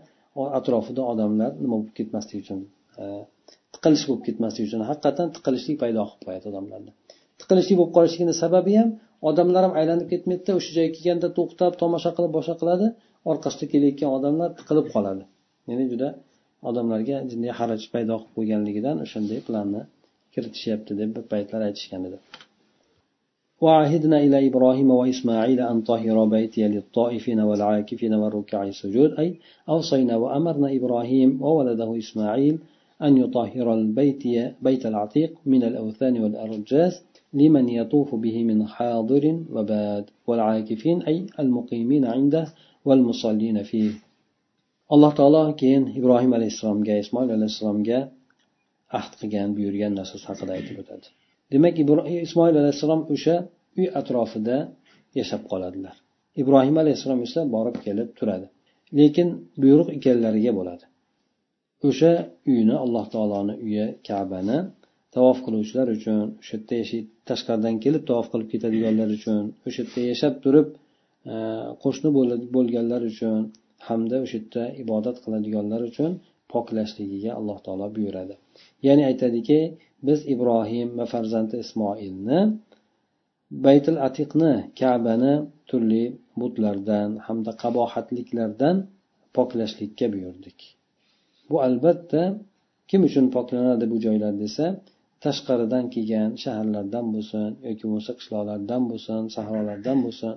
[0.58, 2.60] atrofida odamlar nima bo'lib ketmasligi uchun
[3.02, 3.04] e,
[3.74, 6.90] tiqilish bo'lib ketmasligi uchun haqiqatdan tiqilishlik paydo qilib qo'yadi odamlarda
[7.40, 8.90] tiqilishlik bo'lib qolishligini sababi ham
[9.30, 12.86] odamlar ham aylanib ketmaydida o'sha joyga kelganda to'xtab tomosha qilib boshqa qiladi.
[13.30, 15.24] Orqasida kelayotgan odamlar tiqilib qoladi.
[15.70, 16.08] Ya'ni juda
[16.70, 19.82] odamlarga jinday haraj paydo qilib qo'yganligidan o'shanday planni
[20.34, 22.18] kiritishyapti deb bir paytlar aytishgan edi.
[23.60, 29.10] وعهدنا إلى إبراهيم وإسماعيل أن طهر بيتي للطائفين والعاكفين والركع السجود.
[29.18, 29.28] أي
[29.68, 32.58] أوصينا وأمرنا إبراهيم وولده إسماعيل
[33.02, 34.22] أن يطهر البيت
[34.62, 36.94] بيت العتيق من الأوثان والأرجاس
[37.34, 42.46] لمن يطوف به من حاضر وباد والعاكفين أي المقيمين عنده
[42.84, 43.90] والمصلين فيه.
[44.94, 47.98] alloh taolo keyin ibrohim alayhissalomga ismoil alayhissalomga
[48.98, 51.08] ahd qilgan buyurgan narsasi haqida aytib o'tadi
[51.52, 51.74] demak
[52.26, 53.36] ismoil alayhissalom o'sha
[53.78, 54.56] uy atrofida
[55.18, 55.94] yashab qoladilar.
[56.42, 58.46] Ibrohim alayhissalom esa borib kelib turadi.
[58.98, 59.28] Lekin
[59.62, 60.84] buyruq ikkalalariga bo'ladi.
[61.88, 62.12] O'sha
[62.52, 64.58] uyni alloh taoloni uyi kabani
[65.14, 70.34] tavof qiluvchilar uchun o'sha yerda yashaydi tashqaridan kelib tavof qilib ketadiganlar uchun o'sha yerda yashab
[70.44, 70.66] turib
[71.32, 71.34] e,
[71.84, 72.08] qo'shni
[72.56, 73.38] bo'lganlar uchun
[73.88, 76.10] hamda o'sha yerda ibodat qiladiganlar uchun
[76.52, 78.34] poklashligiga alloh taolo buyuradi.
[78.86, 79.58] Ya'ni aytadiki
[80.06, 82.40] biz ibrohim va farzandi ismoilni
[83.66, 85.34] baytul atiqni kabani
[85.68, 86.04] turli
[86.40, 88.76] butlardan hamda qabohatliklardan
[89.36, 90.58] poklashlikka buyurdik.
[91.50, 92.22] Bu albatta
[92.90, 94.64] kim uchun poklanadi bu joylar desa
[95.24, 100.32] tashqaridan kelgan shaharlardan bo'lsin yoki bo'lmasa qishloqlardan bo'lsin sahrolardan bo'lsin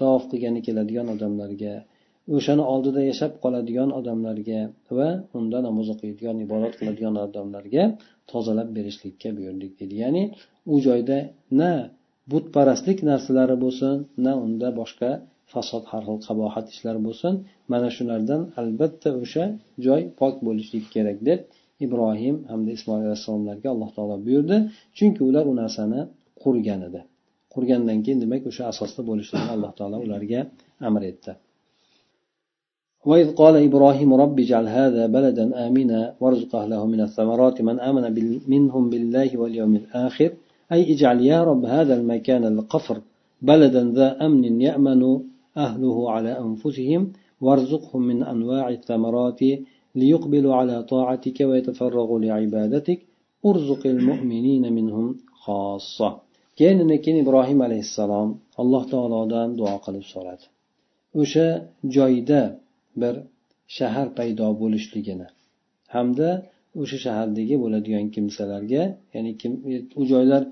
[0.00, 1.74] tavof qilgani keladigan odamlarga
[2.34, 4.60] o'shani oldida yashab qoladigan odamlarga
[4.98, 5.08] va
[5.38, 7.84] unda namoz o'qiydigan ibodat qiladigan odamlarga
[8.32, 9.94] tozalab berishlikka buyurdik deydi.
[10.04, 10.22] Ya'ni
[10.72, 11.18] u joyda
[11.60, 11.70] na
[12.30, 15.10] butparastlik narsalari bo'lsin na unda boshqa
[15.52, 17.34] fasod har xil qabohat ishlar bo'lsin
[17.72, 19.44] mana shulardan albatta o'sha
[19.86, 21.40] joy pok bo'lishligi kerak deb
[21.84, 24.56] ibrohim hamda ismoil alayhissalomlarga alloh taolo buyurdi.
[24.96, 26.00] Chunki ular u narsani
[26.42, 27.00] qurgan edi.
[27.54, 30.40] Qurgandan keyin demak o'sha asosda bo'lishligini alloh taolo ularga
[30.88, 31.32] amr etdi.
[33.08, 38.04] وإذ قال إبراهيم رب اجعل هذا بلدا آمنا وارزق أهله من الثمرات من آمن
[38.54, 40.30] منهم بالله واليوم الآخر.
[40.72, 42.96] أي اجعل يا رب هذا المكان القفر
[43.42, 45.02] بلدا ذا أمن يأمن
[45.66, 47.02] أهله على أنفسهم
[47.44, 49.40] وارزقهم من أنواع الثمرات
[50.00, 53.00] ليقبلوا على طاعتك ويتفرغوا لعبادتك.
[53.46, 55.06] أرزق المؤمنين منهم
[55.44, 56.10] خاصة.
[56.58, 58.28] keyin keyin ibrohim alayhissalom
[58.62, 60.44] alloh taolodan duo qilib so'radi
[61.20, 61.48] o'sha
[61.96, 62.40] joyda
[63.02, 63.14] bir
[63.76, 65.28] shahar paydo bo'lishligini.
[65.94, 66.28] Hamda
[66.80, 68.82] o'sha shahardagi bo'ladigan kimsalarga
[69.14, 69.52] ya'ni kim
[70.00, 70.42] u joylar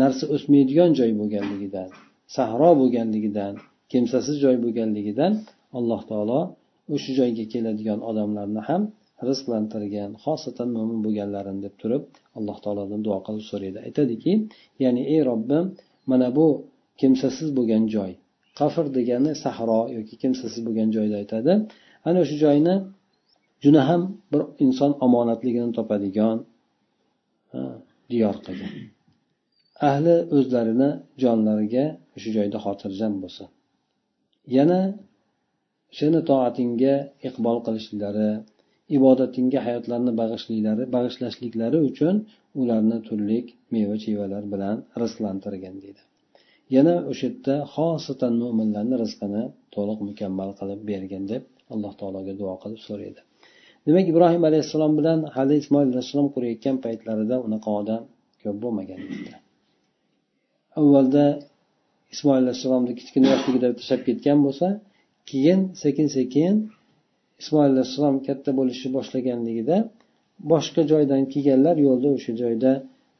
[0.00, 1.88] narsa o'smaydigan joy bo'lganligidan
[2.36, 3.52] sahro bo'lganligidan
[3.92, 5.32] kimsasiz joy bo'lganligidan
[5.78, 6.40] alloh taolo
[6.94, 8.82] o'sha joyga keladigan odamlarni ham
[9.28, 12.02] rizqlantirgan xosatan mo'min bo'lganlarini deb turib
[12.38, 13.78] alloh taolodan duo qilib so'raydi.
[13.88, 14.32] Aytadiki
[14.84, 15.64] ya'ni ey robbim
[16.10, 16.46] mana bu
[17.00, 18.12] kimsasiz bo'lgan joy
[18.60, 21.52] qafr degani sahro yoki kimsasiz bo'lgan joyni aytadi
[22.08, 22.74] ana shu joyni
[23.64, 26.38] juda ham bir inson omonatligini topadigan
[28.10, 28.72] diyor qilgan.
[29.90, 30.90] Ahli o'zlarini
[31.22, 31.84] jonlariga
[32.22, 33.48] shu joyda xotirjam bo'lsin
[34.56, 34.80] yana
[35.98, 36.94] seni toatingga
[37.28, 38.30] iqbol qilishliklari
[38.96, 42.14] ibodatingga hayotlarini bag'ishliklari bag'ishlashliklari uchun
[42.60, 43.38] ularni turli
[43.74, 46.02] meva chevalar bilan rizqlantirgin deydi.
[46.76, 49.42] Yana o'sha yerda xosatan mo'minlarni rizqini
[49.74, 53.20] to'liq mukammal qilib bergin deb alloh taologa duo qilib so'raydi.
[53.86, 58.02] Demak ibrohim alayhissalom bilan hali ismoil alayhissalom qurayotgan paytlarida unaqa odam
[58.42, 59.00] ko'p bo'lmagan
[60.80, 61.24] avvalda
[62.14, 64.66] ismoil alayhissalomni kichkina yoshligida tashlab ketgan bo'lsa
[65.30, 66.54] keyin sekin sekin
[67.42, 69.76] ismoil alayhissalom katta bo'lishni boshlaganligida
[70.52, 72.72] boshqa joydan kelganlar yo'lda o'sha joyda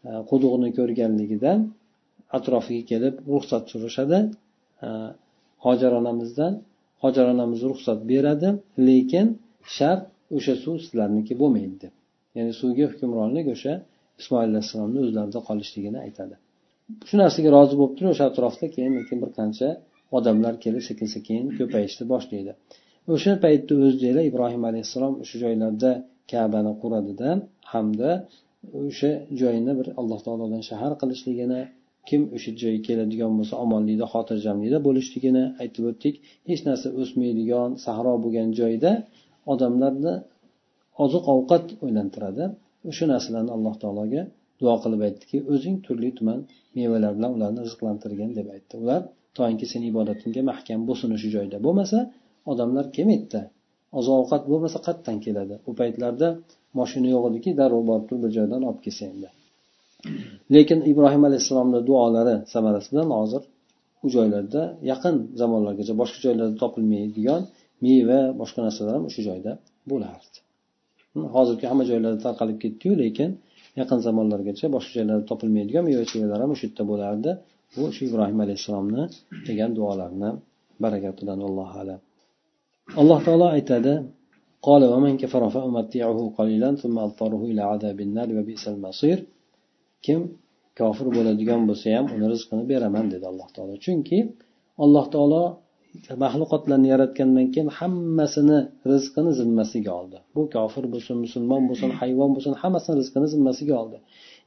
[0.09, 1.59] e, quduqni ko'rganligidan
[2.39, 4.19] atrofiga kelib ruxsat so'rashadi.
[4.87, 4.89] E,
[5.65, 6.53] hojar onamizdan
[7.03, 8.49] hojar onamiz ruxsat beradi
[8.89, 9.27] lekin
[9.77, 10.03] shart
[10.37, 11.93] o'sha suv sizlarniki bo'lmaydi deb.
[12.37, 13.73] Ya'ni suvga hukmronlik o'sha
[14.21, 16.35] ismoil alayhissalomni o'zlarida qolishligini aytadi.
[17.09, 19.69] Shu narsaga rozi bo'lib turib o'sha atrofda keyin lekin bir qancha
[20.19, 22.53] odamlar kelib sekin sekin ko'payishni boshlaydi.
[23.15, 25.91] O'sha paytda o'zinglar ibrohim alayhissalom o'sha joylarda
[26.33, 27.31] kabani quradida
[27.73, 28.11] hamda
[28.83, 31.61] o'sha joyni bir alloh taolodan shahar qilishligini
[32.09, 36.15] kim o'sha joyga keladigan bo'lsa omonlikda xotirjamlikda bo'lishligini aytib o'tdik.
[36.49, 38.93] Hech narsa o'smaydigan sahro bo'lgan joyda
[39.53, 40.15] odamlarni
[41.05, 42.45] oziq ovqat o'ylantiradi.
[42.91, 44.23] O'sha narsalarni alloh taologa
[44.61, 46.39] duo qilib aytdiki o'zing turli tuman
[46.79, 48.75] mevalar bilan ularni rizqlantirgin deb aytdi.
[48.83, 49.01] Ular
[49.39, 51.57] toinki seni ibodatingga mahkam bo'lsin o'sha joyda.
[51.67, 51.99] Bo'lmasa
[52.53, 53.43] odamlar kelmaydida
[53.99, 55.55] oziq ovqat bo'lmasa qayerdan keladi.
[55.69, 56.29] U paytlarda
[56.79, 59.29] moshina yo'q ediki darrov borib turib bir joydan olib kelsa endi.
[60.56, 63.44] lekin ibrohim alayhissalomni duolari samarasi bilan hozir
[64.06, 67.42] u joylarda yaqin zamonlargacha boshqa joylarda topilmaydigan
[67.86, 69.52] meva boshqa narsalar ham o'sha joyda
[69.92, 70.38] bo'lardi
[71.36, 73.30] hozirgi hamma joylarda tarqalib ketdiyu lekin
[73.82, 77.32] yaqin zamonlargacha boshqa joylarda topilmaydigan meva chevalar ham o'sha yerda bo'lardi
[77.76, 79.04] bu shu ibrohim alayhissalomni
[79.48, 80.30] degan duolarini
[80.84, 82.00] barakatidan allohu alam
[83.02, 83.96] alloh taolo aytadi
[84.70, 89.18] قال ومن كفر فأمتعه قليلا ثم أضطره إلى عذاب النار وبئس المصير
[90.07, 90.21] kim
[90.81, 93.73] kofir bo'ladigan bo'lsa ham uni rizqini beraman dedi alloh taolo.
[93.85, 94.19] Chunki
[94.85, 95.43] alloh taolo
[96.25, 98.59] maxluqotlarni yaratgandan keyin hammasini
[98.93, 100.19] rizqini zimmasiga oldi.
[100.35, 103.99] Bu kofir bo'lsin musulmon bo'lsin hayvon bo'lsin hammasini rizqini zimmasiga oldi.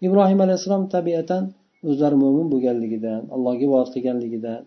[0.08, 1.44] Ibrohim alayhissalom tabiatan
[1.90, 4.60] o'zlari mo'min bo'lganligidan allohga ibodat qilganligidan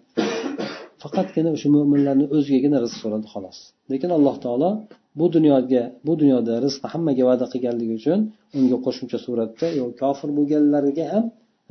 [1.04, 3.58] faqatgina o'sha mo'minlarni o'zigagina rizq so'radi xolos.
[3.92, 4.70] Lekin alloh taolo
[5.18, 8.18] bu dunyoga bu dunyoda rizqni hammaga va'da qilganligi uchun
[8.58, 11.24] unga qo'shimcha suratda yo kofir bo'lganlarga ham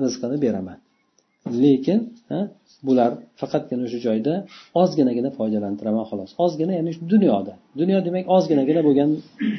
[0.03, 0.77] rizqini beraman.
[1.63, 1.99] Lekin
[2.87, 4.33] bular faqatgina o'sha joyda
[4.81, 6.31] ozginagina foydalantiraman xolos.
[6.45, 7.53] Ozgina ya'ni dunyoda.
[7.81, 9.09] Dunyo demak ozginagina bo'lgan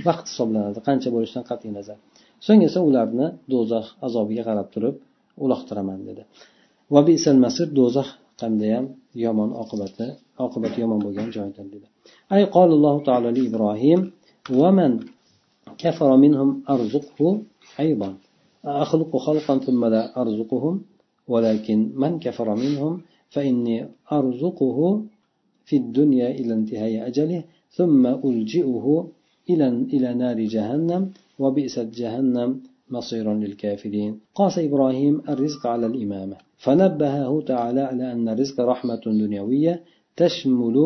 [0.09, 1.99] vaqt hisoblanadi qancha bo'lishidan qat'iy nazar.
[2.47, 4.95] So'ng esa ularni do'zax azobiga qarab turib
[5.45, 6.23] uloqtiraman dedi.
[7.45, 8.09] Masir do'zax
[8.41, 8.85] qandayyam
[9.25, 10.07] yomon oqibati
[10.45, 11.89] oqibati yomon bo'lgan joydir dedi.
[12.33, 14.01] أي قال الله تعالى لإبراهيم
[14.61, 14.91] ومن
[15.79, 17.43] كفر منهم أرزقه
[17.81, 18.11] أيضا
[18.65, 20.75] أخلق خلقا ثم لا أرزقهم
[21.29, 22.93] ولكن من كفر منهم
[23.29, 24.79] فإني أرزقه
[25.65, 28.87] في الدنيا إلى انتهاء أجله ثم ألجئه
[29.51, 31.03] إلى إلى نار جهنم
[31.39, 39.05] وبئست جهنم مصيرا للكافرين قاس إبراهيم الرزق على الإمامة فنبهه تعالى على أن الرزق رحمة
[39.23, 39.75] دنيوية
[40.17, 40.77] تشمل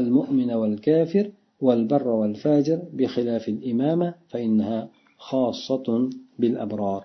[0.00, 1.26] المؤمن والكافر
[1.66, 4.78] والبر والفاجر بخلاف الإمامة فإنها
[5.28, 5.86] خاصة
[6.38, 7.02] بالأبرار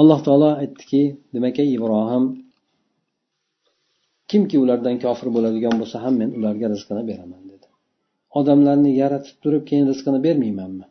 [0.00, 1.02] alloh taolo aytdiki
[1.34, 2.24] demak ey ibrohim
[4.30, 7.66] kimki ulardan kofir bo'ladigan bo'lsa ham men ularga rizqini beraman dedi
[8.38, 10.86] odamlarni yaratib turib keyin rizqini bermaymanmi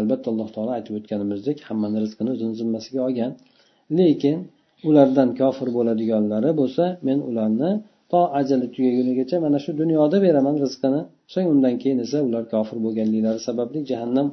[0.00, 3.32] albatta alloh taolo aytib o'tganimizdek hammani rizqini o'zini zimmasiga olgan
[3.98, 4.36] lekin
[4.88, 7.70] ulardan kofir bo'ladiganlari bo'lsa men ularni
[8.12, 11.00] to ajali tugagunigacha mana shu dunyoda beraman rizqini.
[11.32, 14.28] So'ng undan keyin esa ular kofir bo'lganliklari sababli jahannam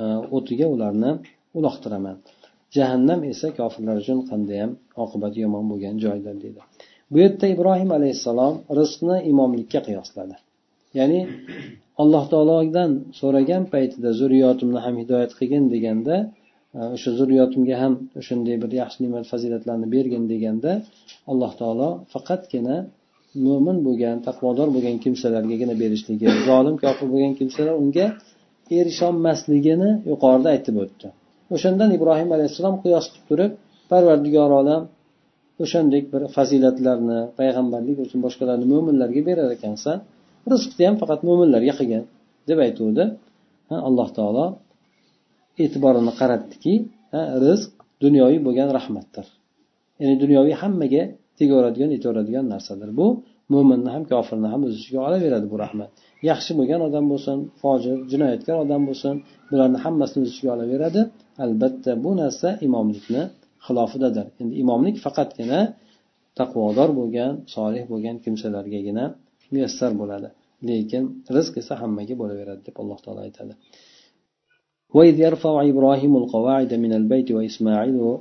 [0.00, 0.02] e,
[0.36, 1.10] o'tiga ularni
[1.58, 2.16] uloqtiraman.
[2.76, 4.70] Jahannam esa kofirlar uchun qandayyam
[5.04, 6.60] oqibati yomon bo'lgan joydir deydi.
[7.12, 10.34] Bu yerda ibrohim alayhissalom rizqni imomlikka qiyosladi.
[10.98, 11.20] Ya'ni
[12.02, 16.16] alloh taolodan so'ragan paytida zurriyotimni ham hidoyat qilgin deganda
[16.78, 17.92] Э, o'sha zurriyotimga ham
[18.26, 20.72] shunday bir yaxshi ne'mat fazilatlarni bergin deganda
[21.32, 22.76] alloh taolo faqatgina
[23.46, 28.06] mo'min bo'lgan taqvodor bo'lgan kimsalargagina berishligi zolim kofir bo'lgan kimsalar unga
[28.78, 31.06] erisholmasligini yuqorida aytib o'tdi.
[31.54, 33.52] O'shandan ibrohim alayhissalom qiyos qilib turib
[33.90, 34.82] parvardigor olam
[35.64, 39.96] o'shandek bir fazilatlarni payg'ambarlik uchun boshqalarni mo'minlarga berar ekansan
[40.52, 42.02] rizqni ham faqat mo'minlarga qilgin
[42.48, 43.04] deb aytuvdi.
[43.88, 44.46] Alloh taolo
[45.62, 46.74] e'tiborini qaratdiki
[47.46, 47.72] rizq
[48.04, 49.26] dunyoviy bo'lgan rahmatdir.
[50.00, 51.02] Ya'ni dunyoviy hammaga
[51.38, 52.90] tegaveradigan yetaveradigan narsadir.
[53.00, 53.06] Bu
[53.52, 55.90] mo'minni ham kofirni ham o'z ichiga olaveradi bu rahmat.
[56.30, 59.14] Yaxshi bo'lgan odam bo'lsin fojir jinoyatkor odam bo'lsin
[59.50, 61.00] bularni hammasini o'z ichiga olaveradi.
[61.44, 63.22] Albatta bu narsa imomlikni
[63.66, 64.26] xilofidadir.
[64.40, 65.60] Endi imomlik faqatgina
[66.38, 69.04] taqvodor bo'lgan solih bo'lgan kimsalargagina
[69.52, 70.28] muyassar bo'ladi.
[70.68, 71.02] Lekin
[71.36, 73.54] rizq esa hammaga bo'laveradi deb alloh taolo aytadi.
[74.94, 78.16] وإذ يرفع إبراهيم القواعد من البيت وإسماعيل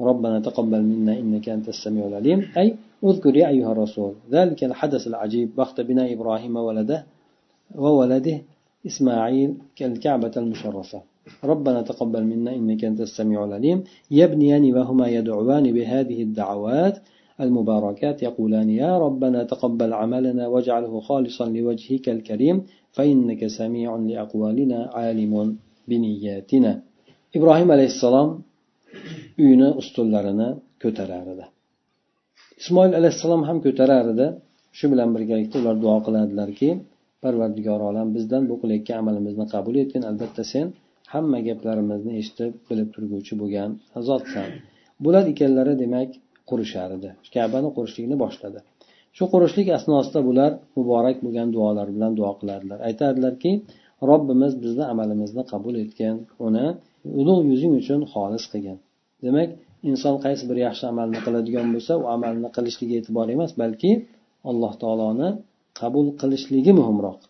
[0.00, 2.48] ربنا تقبل منا إنك أنت السميع العليم.
[2.58, 7.04] أي اذكر يا أيها الرسول ذلك الحدث العجيب وقت بناء إبراهيم ولده
[7.74, 8.38] وولده
[8.86, 11.00] إسماعيل كالكعبة المشرفة.
[11.44, 13.84] ربنا تقبل منا إنك أنت السميع العليم.
[14.10, 16.98] يبنيان وهما يدعوان بهذه الدعوات
[17.40, 22.62] المباركات يقولان يا ربنا تقبل عملنا واجعله خالصا لوجهك الكريم
[22.92, 25.56] فإنك سميع لأقوالنا عالم.
[25.90, 26.72] biniyatina
[27.36, 28.28] ibrohim alayhissalom
[29.44, 30.48] uyni ustunlarini
[30.82, 31.44] ko'tarar edi
[32.60, 34.26] ismoil alayhissalom ham ko'tarar edi
[34.78, 36.70] shu bilan birgalikda ular duo qiladilarki
[37.22, 40.02] parvardigor olam bizdan bu qilayotgan amalimizni qabul etgin.
[40.10, 40.66] Albatta sen
[41.14, 43.70] hamma gaplarimizni eshitib bilib turguvchi bo'lgan
[44.08, 44.48] zotsan.
[45.04, 46.10] Bular ekanlari demak
[46.50, 48.58] qurishar edi kabani qurishlikni boshladi.
[49.16, 53.50] Shu qurishlik asnosida bular muborak bo'lgan duolar bilan duo qiladilar aytadilarki
[54.10, 56.66] robbimiz bizni amalimizni qabul etgan uni
[57.20, 58.78] ulug' yuzing uchun xolis qilgin
[59.24, 59.48] demak
[59.90, 63.90] inson qaysi bir yaxshi amalni qiladigan bo'lsa u amalni qilishligiga e'tibor emas balki
[64.50, 65.28] alloh taoloni
[65.80, 67.20] qabul qilishligi muhimroq.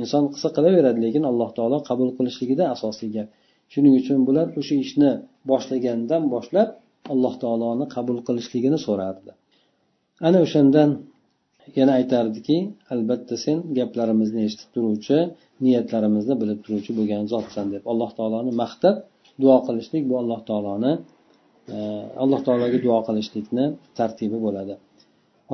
[0.00, 3.28] Inson qilsa qilaveradi lekin alloh taolo qabul qilishligida asosiy gap.
[3.72, 5.10] Shuning uchun bular o'sha ishni
[5.50, 6.68] boshlagandan boshlab
[7.12, 9.30] alloh taoloni qabul qilishligini so'rardi.
[10.26, 10.90] Ana o'shandan
[11.77, 12.57] yana aytardiki
[12.93, 15.17] albatta sen gaplarimizni eshitib turuvchi
[15.65, 18.95] niyatlarimizni bilib turuvchi bo'lgan zotsan deb alloh taoloni maqtab
[19.41, 20.91] duo qilishlik bu alloh taoloni
[21.73, 21.77] e,
[22.23, 23.65] alloh taologa duo qilishlikni
[23.99, 24.75] tartibi bo'ladi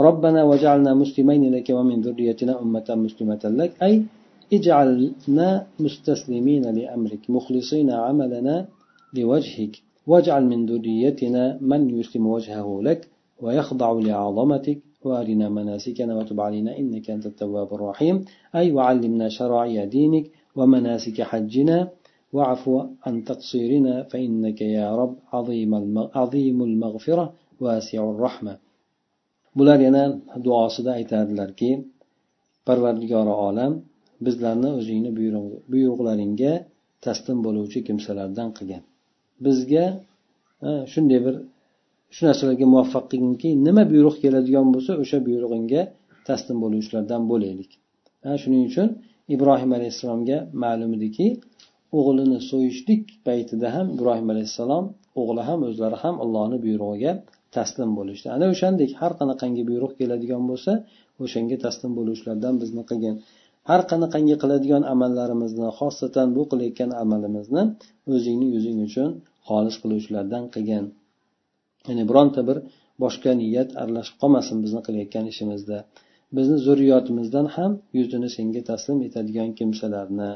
[0.08, 3.94] ربنا وجعلنا مسلمين لك ومن ذريتنا أمة مسلمة لك أي
[4.58, 5.50] اجعلنا
[5.86, 8.56] مستسلمين لأمرك مخلصين عملنا
[9.18, 9.74] لوجهك
[10.12, 13.02] واجعل من ذريتنا من يسلم وجهه لك
[13.44, 18.16] ويخضع لعظمتك وارنا مناسكنا وتب علينا انك انت التواب الرحيم
[18.56, 20.26] اي وعلمنا شرائع دينك
[20.58, 21.78] ومناسك حجنا
[22.36, 22.74] واعفو
[23.06, 25.72] عن تقصيرنا فانك يا رب عظيم
[26.20, 27.26] عظيم المغفره
[27.64, 28.56] واسع الرحمه
[29.58, 30.04] bular yana
[30.46, 31.70] duosida aytadilarki
[32.68, 33.74] parvardigori olam
[34.26, 35.12] bizlarni o'zingni
[35.72, 36.54] buyruqlaringga
[37.06, 38.82] taslim bo'luvchi kimsalardan qilgin
[39.46, 39.86] bizga
[40.94, 41.36] shunday bir
[42.15, 45.83] shu narsalarga muvaffaq qilginki nima buyruq keladigan bo'lsa o'sha buyrug'ingga
[46.29, 47.71] taslim bo'luvchilardan bo'laylik.
[48.43, 48.89] Shuning uchun
[49.35, 51.27] ibrohim alayhissalomga ma'lum ediki
[51.99, 54.85] o'g'lini so'yishlik paytida ham ibrohim alayhissalom
[55.21, 57.13] o'g'li ham o'zlari ham allohni buyrug'iga
[57.57, 58.27] taslim bo'lishdi.
[58.37, 60.73] Ana o'shandek har qanaqangi buyruq keladigan bo'lsa
[61.25, 63.15] o'shanga taslim bo'luvchilardan bizni qilgin.
[63.71, 67.63] Har qanaqangi qiladigan amallarimizni xosatan bu qilayotgan amalimizni
[68.15, 69.11] o'zingni yuzing uchun
[69.49, 70.85] xolis qiluvchilardan qilgin.
[71.89, 72.59] Ya'ni bironta bir
[73.03, 75.79] boshqa niyat aralashib qolmasin bizni qilayotgan ishimizda.
[76.37, 80.31] Bizni zurriyotimizdan ham yuzini senga taslim etadigan kimsalarni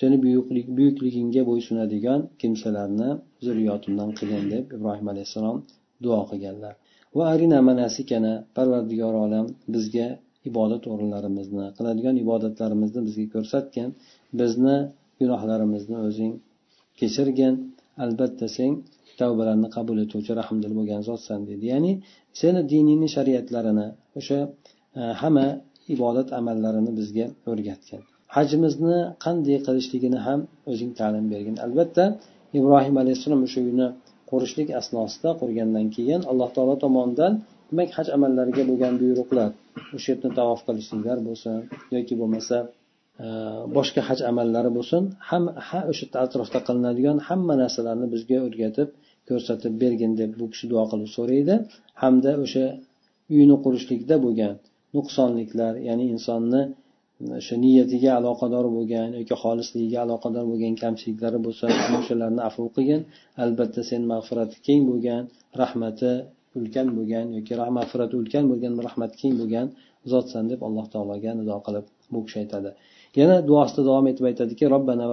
[0.00, 3.10] seni buyuklik buyukligingga bo'ysunadigan kimsalarni
[3.46, 5.58] zurriyotimdan qilgin deb ibrohim alayhissalom
[6.04, 6.74] duo qilganlar.
[7.16, 10.06] Va arina manasikana parvardigor olam bizga
[10.50, 13.88] ibodat o'rinlarimizni qiladigan ibodatlarimizni bizga ko'rsatgin.
[14.40, 14.76] Bizni
[15.20, 16.32] gunohlarimizni o'zing
[17.00, 17.54] kechirgin.
[18.04, 18.72] Albatta sen
[19.22, 21.64] tavbalarni qabul etuvchi rahmdil bo'lgan zotsan dedi.
[21.72, 21.92] Ya'ni
[22.40, 23.86] seni diningni shariatlarini
[24.18, 24.38] o'sha
[25.00, 25.46] e, hamma
[25.94, 28.00] ibodat amallarini bizga o'rgatgin.
[28.36, 31.56] Hajimizni qanday qilishligini ham o'zing ta'lim bergin.
[31.66, 32.04] Albatta
[32.58, 33.88] ibrohim alayhissalom o'sha uyni
[34.30, 37.32] qurishlik asnosida qurgandan keyin alloh taolo tomonidan
[37.70, 39.48] demak haj amallariga bo'lgan buyruqlar
[39.96, 41.54] o'sha yerni tavof qilishliklar bo'lsin
[41.96, 42.56] yoki bo'lmasa
[43.24, 43.26] e,
[43.76, 48.88] boshqa haj amallari bo'lsin ham ha o'sha yerda atrofda qilinadigan hamma narsalarni bizga o'rgatib
[49.28, 51.54] ko'rsatib bergin deb bu kishi duo qilib so'raydi.
[52.02, 52.64] Hamda o'sha
[53.36, 54.54] uyni qurishlikda bo'lgan
[54.96, 56.62] nuqsonliklar ya'ni insonni
[57.38, 61.64] o'sha niyatiga aloqador bo'lgan yoki xolisligiga aloqador bo'lgan kamchiliklari bo'lsa
[61.98, 63.00] o'shalarni afv qilgin.
[63.44, 65.22] Albatta sen mag'firati keng bo'lgan
[65.62, 66.12] rahmati
[66.58, 69.66] ulkan bo'lgan yoki mag'firati ulkan bo'lgan rahmati keng bo'lgan
[70.12, 72.70] zotsan deb alloh taologa nido qilib bu kishi aytadi.
[73.20, 75.06] yana duosida davom etib aytadiki robbana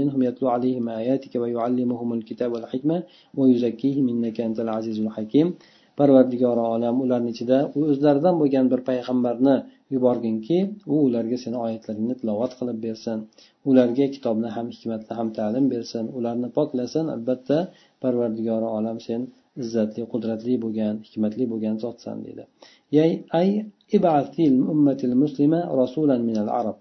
[0.00, 0.20] minhum
[0.56, 1.38] alayhim ayatika
[3.52, 4.04] yuzakkihim
[4.78, 5.48] azizul hakim.
[6.00, 9.56] Parvardigori olam ularni ichida u o'zlaridan bo'lgan bir payg'ambarni
[9.94, 10.58] yuborginki
[10.92, 13.18] u ularga seni oyatlaringni tilovat qilib bersin.
[13.70, 16.04] Ularga kitobni ham hikmatni ham ta'lim bersin.
[16.18, 17.58] Ularni poklasin albatta
[18.02, 19.20] parvardigori olam sen
[19.62, 22.44] izzatli qudratli bo'lgan hikmatli bo'lgan zotsan deydi
[23.40, 23.48] ay
[23.98, 26.76] ibatil ummatil muslima rasulan minal arab.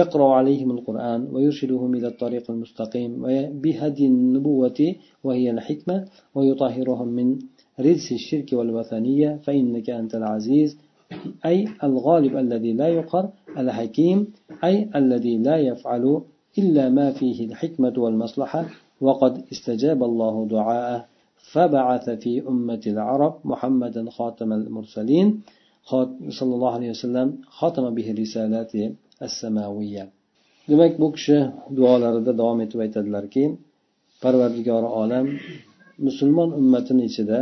[0.00, 3.10] يقرأ عليهم القرآن ويرشدهم إلى الطريق المستقيم
[3.62, 4.80] بهدي النبوة
[5.24, 5.96] وهي الحكمة
[6.34, 7.28] ويطهرهم من
[7.80, 9.30] رجس الشرك والوثنية.
[9.44, 10.78] فإنك أنت العزيز
[11.46, 13.24] أي الغالب الذي لا يقر
[13.58, 14.18] الحكيم
[14.64, 16.04] أي الذي لا يفعل
[16.58, 18.62] إلا ما فيه الحكمة والمصلحة.
[19.00, 21.04] وقد استجاب الله دعاءه
[21.52, 25.40] فبعث في أمة العرب محمدا خاتم المرسلين
[26.38, 28.72] صلى الله عليه وسلم ختم به الرسالات
[29.26, 30.04] assamaviya
[30.68, 31.38] demak bu kishi
[31.76, 33.44] duolarida davom etib aytadilarki
[34.22, 35.26] parvardigori olam
[36.06, 37.38] musulmon ummatini ichida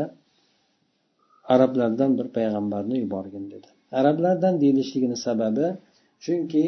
[1.55, 3.69] arablardan bir payg'ambarni yuborgin dedi.
[3.93, 5.67] Arablardan deyilishligini sababi
[6.25, 6.65] chunki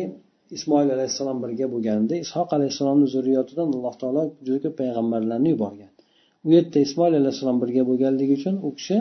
[0.56, 5.90] ismoil alayhissalom birga bo'lganda ishoq alayhissalomni zurriyotidan alloh taolo juda ko'p payg'ambarlarni yuborgan.
[6.46, 8.96] U yerda ismoil alayhissalom birga bo'lganligi uchun u kishi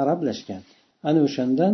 [0.00, 0.62] arablashgan.
[1.08, 1.72] Ana o'shandan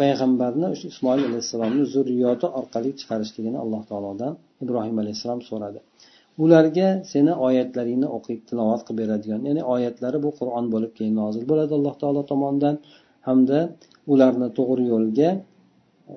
[0.00, 4.32] payg'ambarni o'sha ismoil alayhissalomni zurriyoti orqali chiqarishligini alloh taolodan
[4.64, 5.80] ibrohim alayhissalom so'radi.
[6.44, 11.72] Ularga seni oyatlaringni o'qib tilovat qilib beradigan ya'ni oyatlari bu qur'on bo'lib keyin nozil bo'ladi
[11.78, 12.76] alloh taolo tomonidan
[13.28, 13.58] hamda
[14.12, 15.30] ularni to'g'ri yo'lga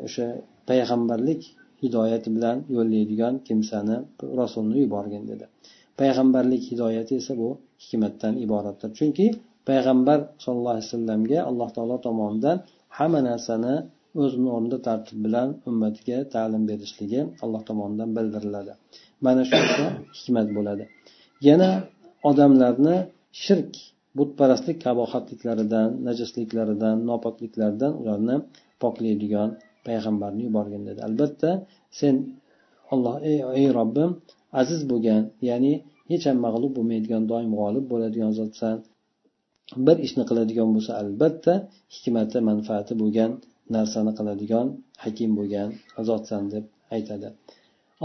[0.05, 0.27] o'sha
[0.69, 1.41] payg'ambarlik
[1.83, 3.97] hidoyati bilan yo'llaydigan kimsani
[4.41, 5.45] rasulni yuborgin dedi.
[5.99, 7.49] Payg'ambarlik hidoyati esa bu
[7.83, 8.89] hikmatdan iboratdir.
[8.99, 9.25] Chunki
[9.69, 12.57] payg'ambar sallallohu alayhi vasallamga alloh taolo tomonidan
[12.97, 13.73] hamma narsani
[14.23, 18.73] o'zini o'rnida tartib bilan ummatiga ta'lim berishligi alloh tomonidan bildiriladi.
[19.25, 19.57] Mana shu
[20.17, 20.83] hikmat bo'ladi.
[21.47, 21.69] Yana
[22.29, 22.95] odamlarni
[23.43, 23.71] shirk
[24.17, 28.35] butparastlik kabohatliklaridan najisliklaridan nopokliklaridan ularni
[28.83, 29.49] poklaydigan
[29.87, 30.99] payg'ambarni yuborgin dedi.
[31.07, 31.51] Albatta
[31.99, 32.15] sen
[32.93, 34.11] alloh ey, ey robbim
[34.61, 35.73] aziz bo'lgan ya'ni
[36.11, 38.75] hech ham mag'lub bo'lmaydigan doim g'olib bo'ladigan zotsan
[39.87, 41.53] bir ishni qiladigan bo'lsa albatta
[41.95, 43.31] hikmati manfaati bo'lgan
[43.75, 44.67] narsani qiladigan
[45.03, 45.69] hakim bo'lgan
[46.09, 46.63] zotsan deb
[46.95, 47.27] aytadi.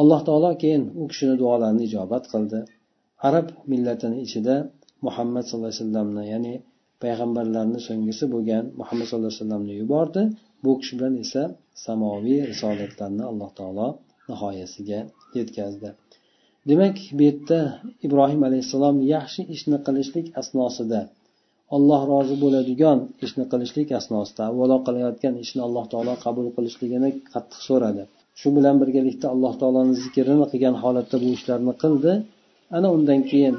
[0.00, 2.58] Alloh taolo keyin u kishini duolarini ijobat qildi.
[3.28, 4.56] Arab millatini ichida
[5.06, 6.54] muhammad sallallohu alayhi vasallamni ya'ni
[7.02, 10.22] payg'ambarlarni so'nggisi bo'lgan muhammad sallallohu alayhi vasallamni yubordi.
[10.64, 11.42] Bu kishi bilan esa
[11.86, 13.88] samoviy risolatlarni alloh taolo
[14.30, 15.00] nihoyasiga
[15.38, 15.88] yetkazdi.
[16.68, 17.60] Demak bu yerda
[18.06, 21.00] ibrohim alayhissalom yaxshi ishni qilishlik asnosida
[21.76, 28.02] alloh rozi bo'ladigan ishni qilishlik asnosida avvalo qilayotgan ishni alloh taolo qabul qilishligini qattiq so'radi.
[28.40, 32.12] Shu bilan birgalikda alloh taoloni zikrini qilgan holatda bu ishlarni qildi.
[32.76, 33.56] Ana undan keyin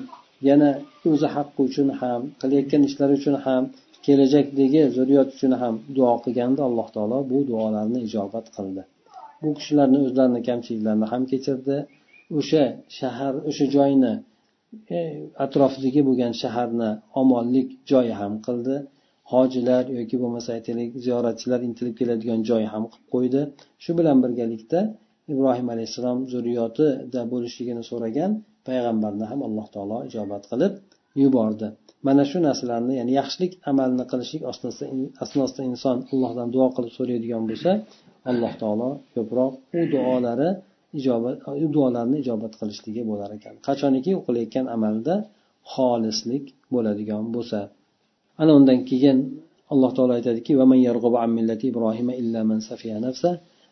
[0.50, 0.70] yana
[1.12, 3.64] o'zi haqqi uchun ham qilayotgan ishlari uchun ham
[4.06, 8.82] kelajakdagi zurriyot uchun ham duo qilganda alloh taolo bu duolarni ijobat qildi.
[9.42, 11.78] Bu kishilarni o'zlarini kamchiliklarini ham kechirdi.
[12.40, 12.64] O'sha
[12.98, 14.14] shahar o'sha joyni
[14.98, 15.00] E,
[15.46, 16.90] atrofidagi bo'lgan shaharni
[17.22, 18.76] omonlik joyi ham qildi.
[19.34, 23.42] Hojilar yoki bo'lmasa aytaylik ziyoratchilar intilib keladigan joy ham qilib qo'ydi.
[23.84, 24.80] Shu bilan birgalikda
[25.34, 28.32] ibrohim alayhissalom zurriyotida bo'lishligini so'ragan
[28.68, 30.74] payg'ambarni ham alloh taolo ijobat qilib
[31.24, 31.68] yubordi.
[32.08, 34.44] Mana shu narsalarni ya'ni yaxshilik amalni qilishlik
[35.24, 37.72] asnosida inson allohdan duo qilib so'raydigan bo'lsa
[38.32, 40.50] alloh taolo ko'proq u duolari
[40.99, 45.15] ijobat u duolarni ijobat qilishligi bo'lar ekan qachoniki u qilayotgan amalda
[45.73, 46.45] xolislik
[46.75, 47.61] bo'ladigan bo'lsa
[48.43, 49.19] ana undan keyin
[49.73, 50.53] alloh taolo aytadiki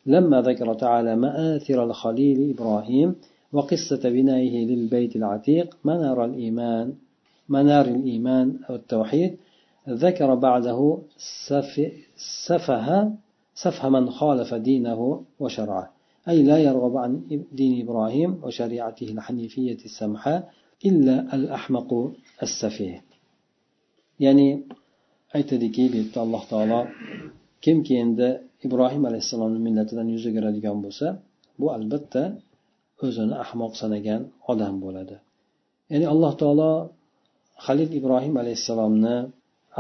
[0.07, 3.09] لما ذكر تعالى مآثر الخليل إبراهيم
[3.53, 6.87] وقصة بنائه للبيت العتيق منار الإيمان
[7.49, 9.37] منار الإيمان أو التوحيد
[9.89, 10.99] ذكر بعده
[12.37, 13.13] سفه
[13.55, 15.92] سفه من خالف دينه وشرعه
[16.29, 17.13] أي لا يرغب عن
[17.59, 20.41] دين إبراهيم وشريعته الحنيفية السمحاء
[20.89, 21.91] إلا الأحمق
[22.43, 22.99] السفيه
[24.25, 24.49] ya'ni
[25.37, 26.81] aytadiki bu yerda alloh taolo
[27.65, 28.29] kimki endi
[28.67, 31.07] ibrohim alayhissalomni millatidan yuz o'giradigan bo'lsa
[31.61, 32.23] bu albatta
[33.05, 34.23] o'zini ahmoq sanagan
[34.53, 35.17] odam bo'ladi
[35.93, 36.71] ya'ni alloh taolo
[37.67, 39.17] halil ibrohim alayhissalomni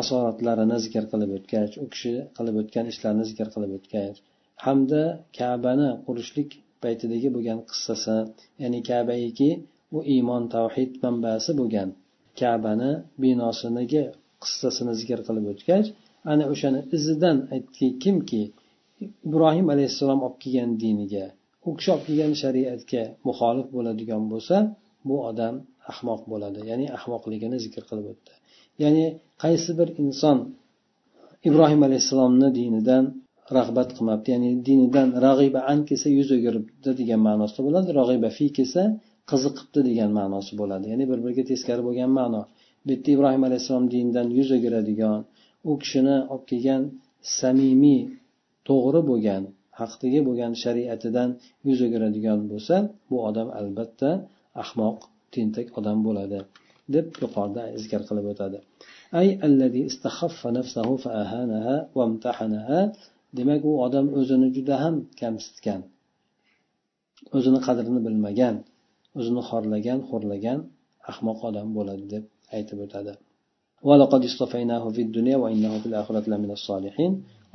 [0.01, 4.17] asoratlarini zikr qilib o'tgach u kishi qilib o'tgan ishlarini zikr qilib o'tgach
[4.66, 5.02] hamda
[5.38, 6.50] kabani qurishlik
[6.84, 8.18] paytidagi bo'lgan qissasi
[8.62, 9.50] ya'ni kabaiki
[9.96, 11.90] u iymon tavhid manbasi bo'lgan
[12.40, 12.92] kabani
[13.22, 14.04] binosiniga
[14.44, 15.88] qissasini zikr qilib o'tgach
[16.32, 18.42] ana o'shani izidan aytdiki kimki
[19.28, 21.26] ibrohim alayhissalom olib kelgan diniga
[21.68, 24.56] u kishi olib kelgan shariatga muxolif bo'ladigan bo'lsa
[25.08, 25.56] bu odam
[25.92, 28.34] ahmoq bo'ladi ya'ni ahmoqligini zikr qilib o'tdi.
[28.84, 29.06] Ya'ni
[29.44, 30.38] qaysi bir inson
[31.50, 33.04] ibrohim alayhissalomni dinidan
[33.58, 34.28] rag'bat qilmabdi.
[34.36, 37.90] Ya'ni dinidan rag'iba an kelsa yuz o'giribdi degan ma'nosida bo'ladi.
[38.00, 38.84] Rag'iba fi kelsa
[39.32, 40.86] qiziqibdi degan ma'nosi bo'ladi.
[40.92, 42.42] Ya'ni bir biriga teskari bo'lgan ma'no.
[42.86, 45.20] Bu yerda ibrohim alayhissalom dindan yuz o'giradigan
[45.70, 46.82] u kishini olib kelgan
[47.40, 48.02] samimiy
[48.68, 49.44] to'g'ri bo'lgan
[49.80, 51.30] haqdagi bo'lgan shariatidan
[51.68, 52.76] yuz o'giradigan bo'lsa
[53.10, 54.10] bu odam albatta
[54.64, 54.98] ahmoq
[55.36, 56.40] tentak odam bo'ladi
[56.96, 58.60] deb yuqorida zikr qilib o'tadi.
[59.20, 61.76] Ay الذي استخف nafsahu fa ahanaha
[63.38, 65.82] demak u odam o'zini juda ham kamsitgan
[67.38, 68.56] o'zini qadrini bilmagan
[69.20, 70.60] o'zini xorlagan xo'rlagan
[71.12, 72.24] ahmoq odam bo'ladi deb
[72.56, 73.14] aytib o'tadi.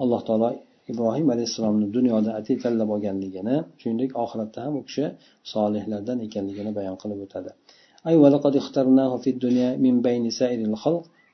[0.02, 0.48] Alloh taolo
[0.92, 5.04] ibrohim alayhissalomni dunyoda atay tanlab olganligini shuningdek oxiratda ham u kishi
[5.52, 7.50] solihlardan ekanligini bayon qilib o'tadi.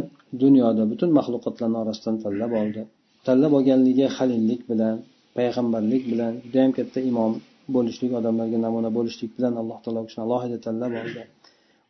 [0.42, 2.82] dunyoda butun maxluqotlarni orasidan tanlab oldi
[3.26, 4.96] tanlab olganligi halillik bilan
[5.36, 7.32] payg'ambarlik bilan judayam katta imom
[7.74, 11.22] bo'lishlik odamlarga namuna bo'lishlik bilan alloh taolo u kishini alohida tanlab oldi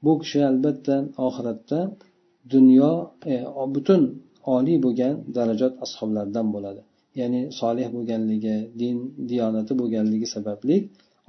[0.04, 0.94] bu kishi albatta
[1.26, 1.80] oxiratda
[2.54, 2.92] dunyo
[3.32, 3.34] e,
[3.74, 4.02] butun
[4.56, 6.80] oliy bo'lgan darajat ashoblaridan bo'ladi
[7.20, 8.96] ya'ni solih bo'lganligi din
[9.30, 10.76] diyonati bo'lganligi sababli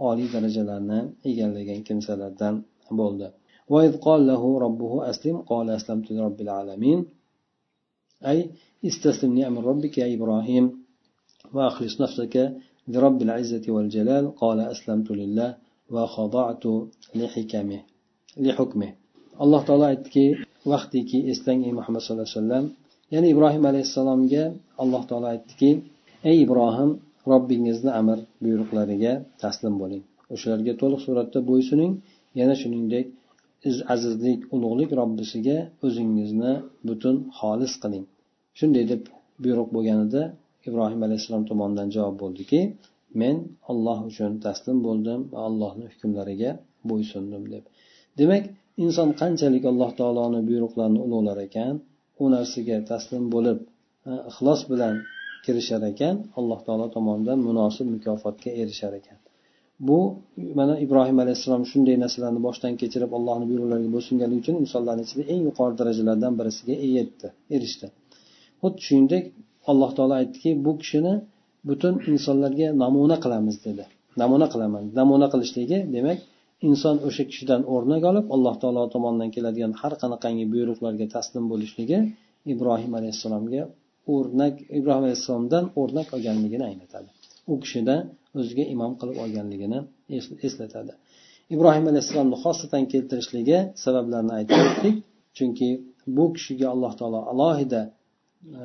[0.10, 0.99] oliy darajalarni
[1.30, 2.55] egallagan kimsalardan
[3.01, 3.30] bo'ldi
[3.74, 6.99] وإذ قال له ربه أسلم قال أسلمت لرب العالمين
[8.32, 8.39] أي
[8.89, 10.66] استسلم لأمر ربك يا إبراهيم
[11.55, 12.36] وأخلص نفسك
[12.93, 15.49] لرب العزة والجلال قال أسلمت لله
[15.93, 16.64] وخضعت
[17.20, 17.80] لحكمه
[18.45, 18.89] لحكمه
[19.43, 20.26] alloh taolo aytdiki
[20.72, 22.66] vaqtiki eslang ey muhammad sallallohu alayhi vasallam
[23.13, 24.45] ya'ni ibrohim alayhissalomga
[24.83, 25.71] alloh taolo aytdiki
[26.31, 26.91] ey ibrohim
[27.33, 30.03] robbingizni amr buyruqlariga taslim bo'ling.
[30.35, 31.93] O'shalarga to'liq suratda bo'ysuning.
[32.41, 33.07] Yana shuningdek
[33.95, 36.53] azizlik ulug'lik robbisiga o'zingizni
[36.89, 38.05] butun xolis qiling.
[38.59, 39.03] Shunday deb
[39.45, 40.23] buyruq bo'lganida
[40.69, 42.61] ibrohim alayhissalom tomonidan javob bo'ldiki
[43.21, 43.37] men
[43.71, 46.51] olloh uchun taslim bo'ldim va allohni hukmlariga
[46.91, 47.65] bo'ysundim deb.
[48.21, 48.45] Demak
[48.85, 51.75] inson qanchalik alloh taoloni buyruqlarini ulug'lar ekan?
[52.23, 53.59] U narsaga taslim bo'lib
[54.31, 54.95] ixlos bilan
[55.45, 59.19] kirishar ekan alloh taolo tomonidan munosib mukofotga erishar ekan.
[59.89, 59.99] Bu
[60.59, 65.75] mana ibrohim alayhissalom shunday narsalarni boshdan kechirib allohni buyruqlariga bo'ysunganligi uchun insonlarni ichida eng yuqori
[65.81, 67.87] darajalardan birisiga yetdi erishdi.
[68.63, 69.25] Xuddi shuningdek
[69.71, 71.15] alloh taolo aytdiki bu kishini
[71.69, 73.85] butun insonlarga namuna qilamiz dedi.
[74.23, 74.83] Namuna qilaman.
[74.99, 76.19] Namuna qilishligi demak
[76.69, 81.99] inson o'sha kishidan o'rnak olib alloh taolo tomonidan keladigan har qanaqangi buyruqlarga taslim bo'lishligi
[82.55, 83.63] ibrohim alayhissalomga
[84.15, 87.09] o'rnak ibrohim alayhissalomdan o'rnak olganligini anglatadi.
[87.51, 87.95] U kishida
[88.41, 89.79] o'ziga imom qilib olganligini
[90.49, 90.93] eslatadi.
[91.55, 94.95] Ibrohim alayhissalomni xosatan keltirishligi sabablarini aytib o'tdik.
[95.37, 95.69] Chunki
[96.17, 97.83] bu kishiga alloh taolo alohida
[98.61, 98.65] e,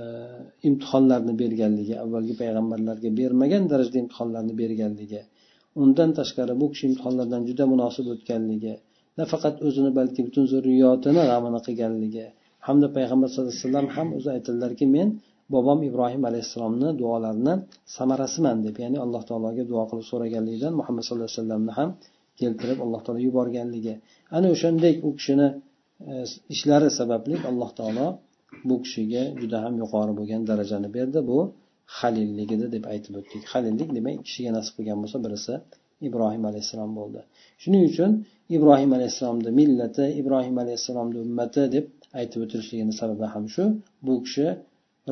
[0.70, 5.22] imtihonlarni berganligi avvalgi payg'ambarlarga bermagan darajada imtihonlarni berganligi
[5.84, 8.74] undan tashqari bu kishi imtihonlardan juda munosib o'tganligi
[9.20, 12.26] nafaqat o'zini balki butun zurriyotini g'amini qilganligi
[12.68, 15.08] hamda payg'ambar sallallohu alayhi vasallam ham o'zi aytadilarki men
[15.54, 17.54] bobom ibrohim alayhissalomni duolarini
[17.98, 21.90] samarasiman deb ya'ni alloh taologa duo qilib so'raganligidan muhammad sallallohu alayhi vasallamni ham
[22.40, 23.94] keltirib alloh taolo yuborganligi.
[24.38, 25.48] Ana o'shandek u kishini
[26.12, 26.14] e,
[26.54, 28.08] ishlari sababli alloh taolo
[28.68, 31.20] bu kishiga juda ham yuqori bo'lgan darajani berdi.
[31.30, 31.40] Bu
[31.98, 33.44] halilligida deb aytib o'tdik.
[33.52, 35.54] Halillik demak kishiga nasib qilgan bo'lsa birisi
[36.08, 37.22] ibrohim alayhissalom bo'ldi.
[37.64, 38.12] Shuning uchun
[38.58, 41.86] ibrohim alayhissalomni millati ibrohim alayhissalomni ummati deb
[42.20, 43.64] aytib o'tilishligini sababi ham shu
[44.06, 44.48] bu kishi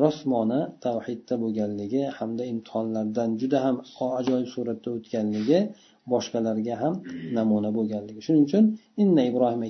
[0.02, 3.76] rosmona tavhidda bo'lganligi hamda imtihonlardan juda ham
[4.20, 5.60] ajoyib suratda o'tganligi
[6.12, 6.94] boshqalarga ham
[7.38, 8.20] namuna bo'lganligi.
[8.26, 8.64] Shuning uchun
[9.02, 9.62] inna ibrohim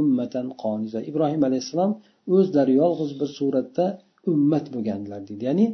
[0.00, 1.92] ummatan qoniza ibrohim alayhissalom
[2.36, 3.86] o'zlari yolg'iz bir suratda
[4.32, 5.42] ummat bo'lganlar deydi.
[5.50, 5.66] Ya'ni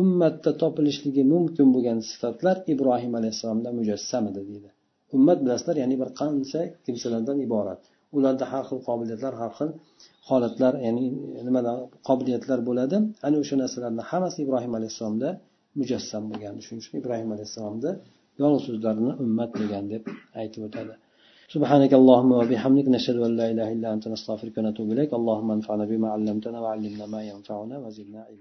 [0.00, 4.68] ummatda topilishligi mumkin bo'lgan sifatlar ibrohim alayhissalomda mujassam edi deydi
[5.16, 7.80] ummat bilasizlar ya'ni bir qancha kimsalardan iborat
[8.16, 9.70] ularda har xil qobiliyatlar har xil
[10.28, 11.04] holatlar ya'ni
[11.46, 11.76] nimalar
[12.08, 15.28] qobiliyatlar bo'ladi ana o'sha narsalarni hammasi ibrohim alayhissalomda
[15.80, 17.92] mujassam bo'lgan shuning uchun ibrohim alayhissalomni
[18.42, 20.02] yolg'iz o'zlarini ummat degan deb
[20.40, 20.94] aytib o'tadi
[21.54, 26.08] سبحانك اللهم وبحمدك نشهد أن لا إله إلا أنت نستغفرك ونتوب إليك اللهم انفعنا بما
[26.14, 28.38] علمتنا وعلمنا ما ينفعنا وزدنا علما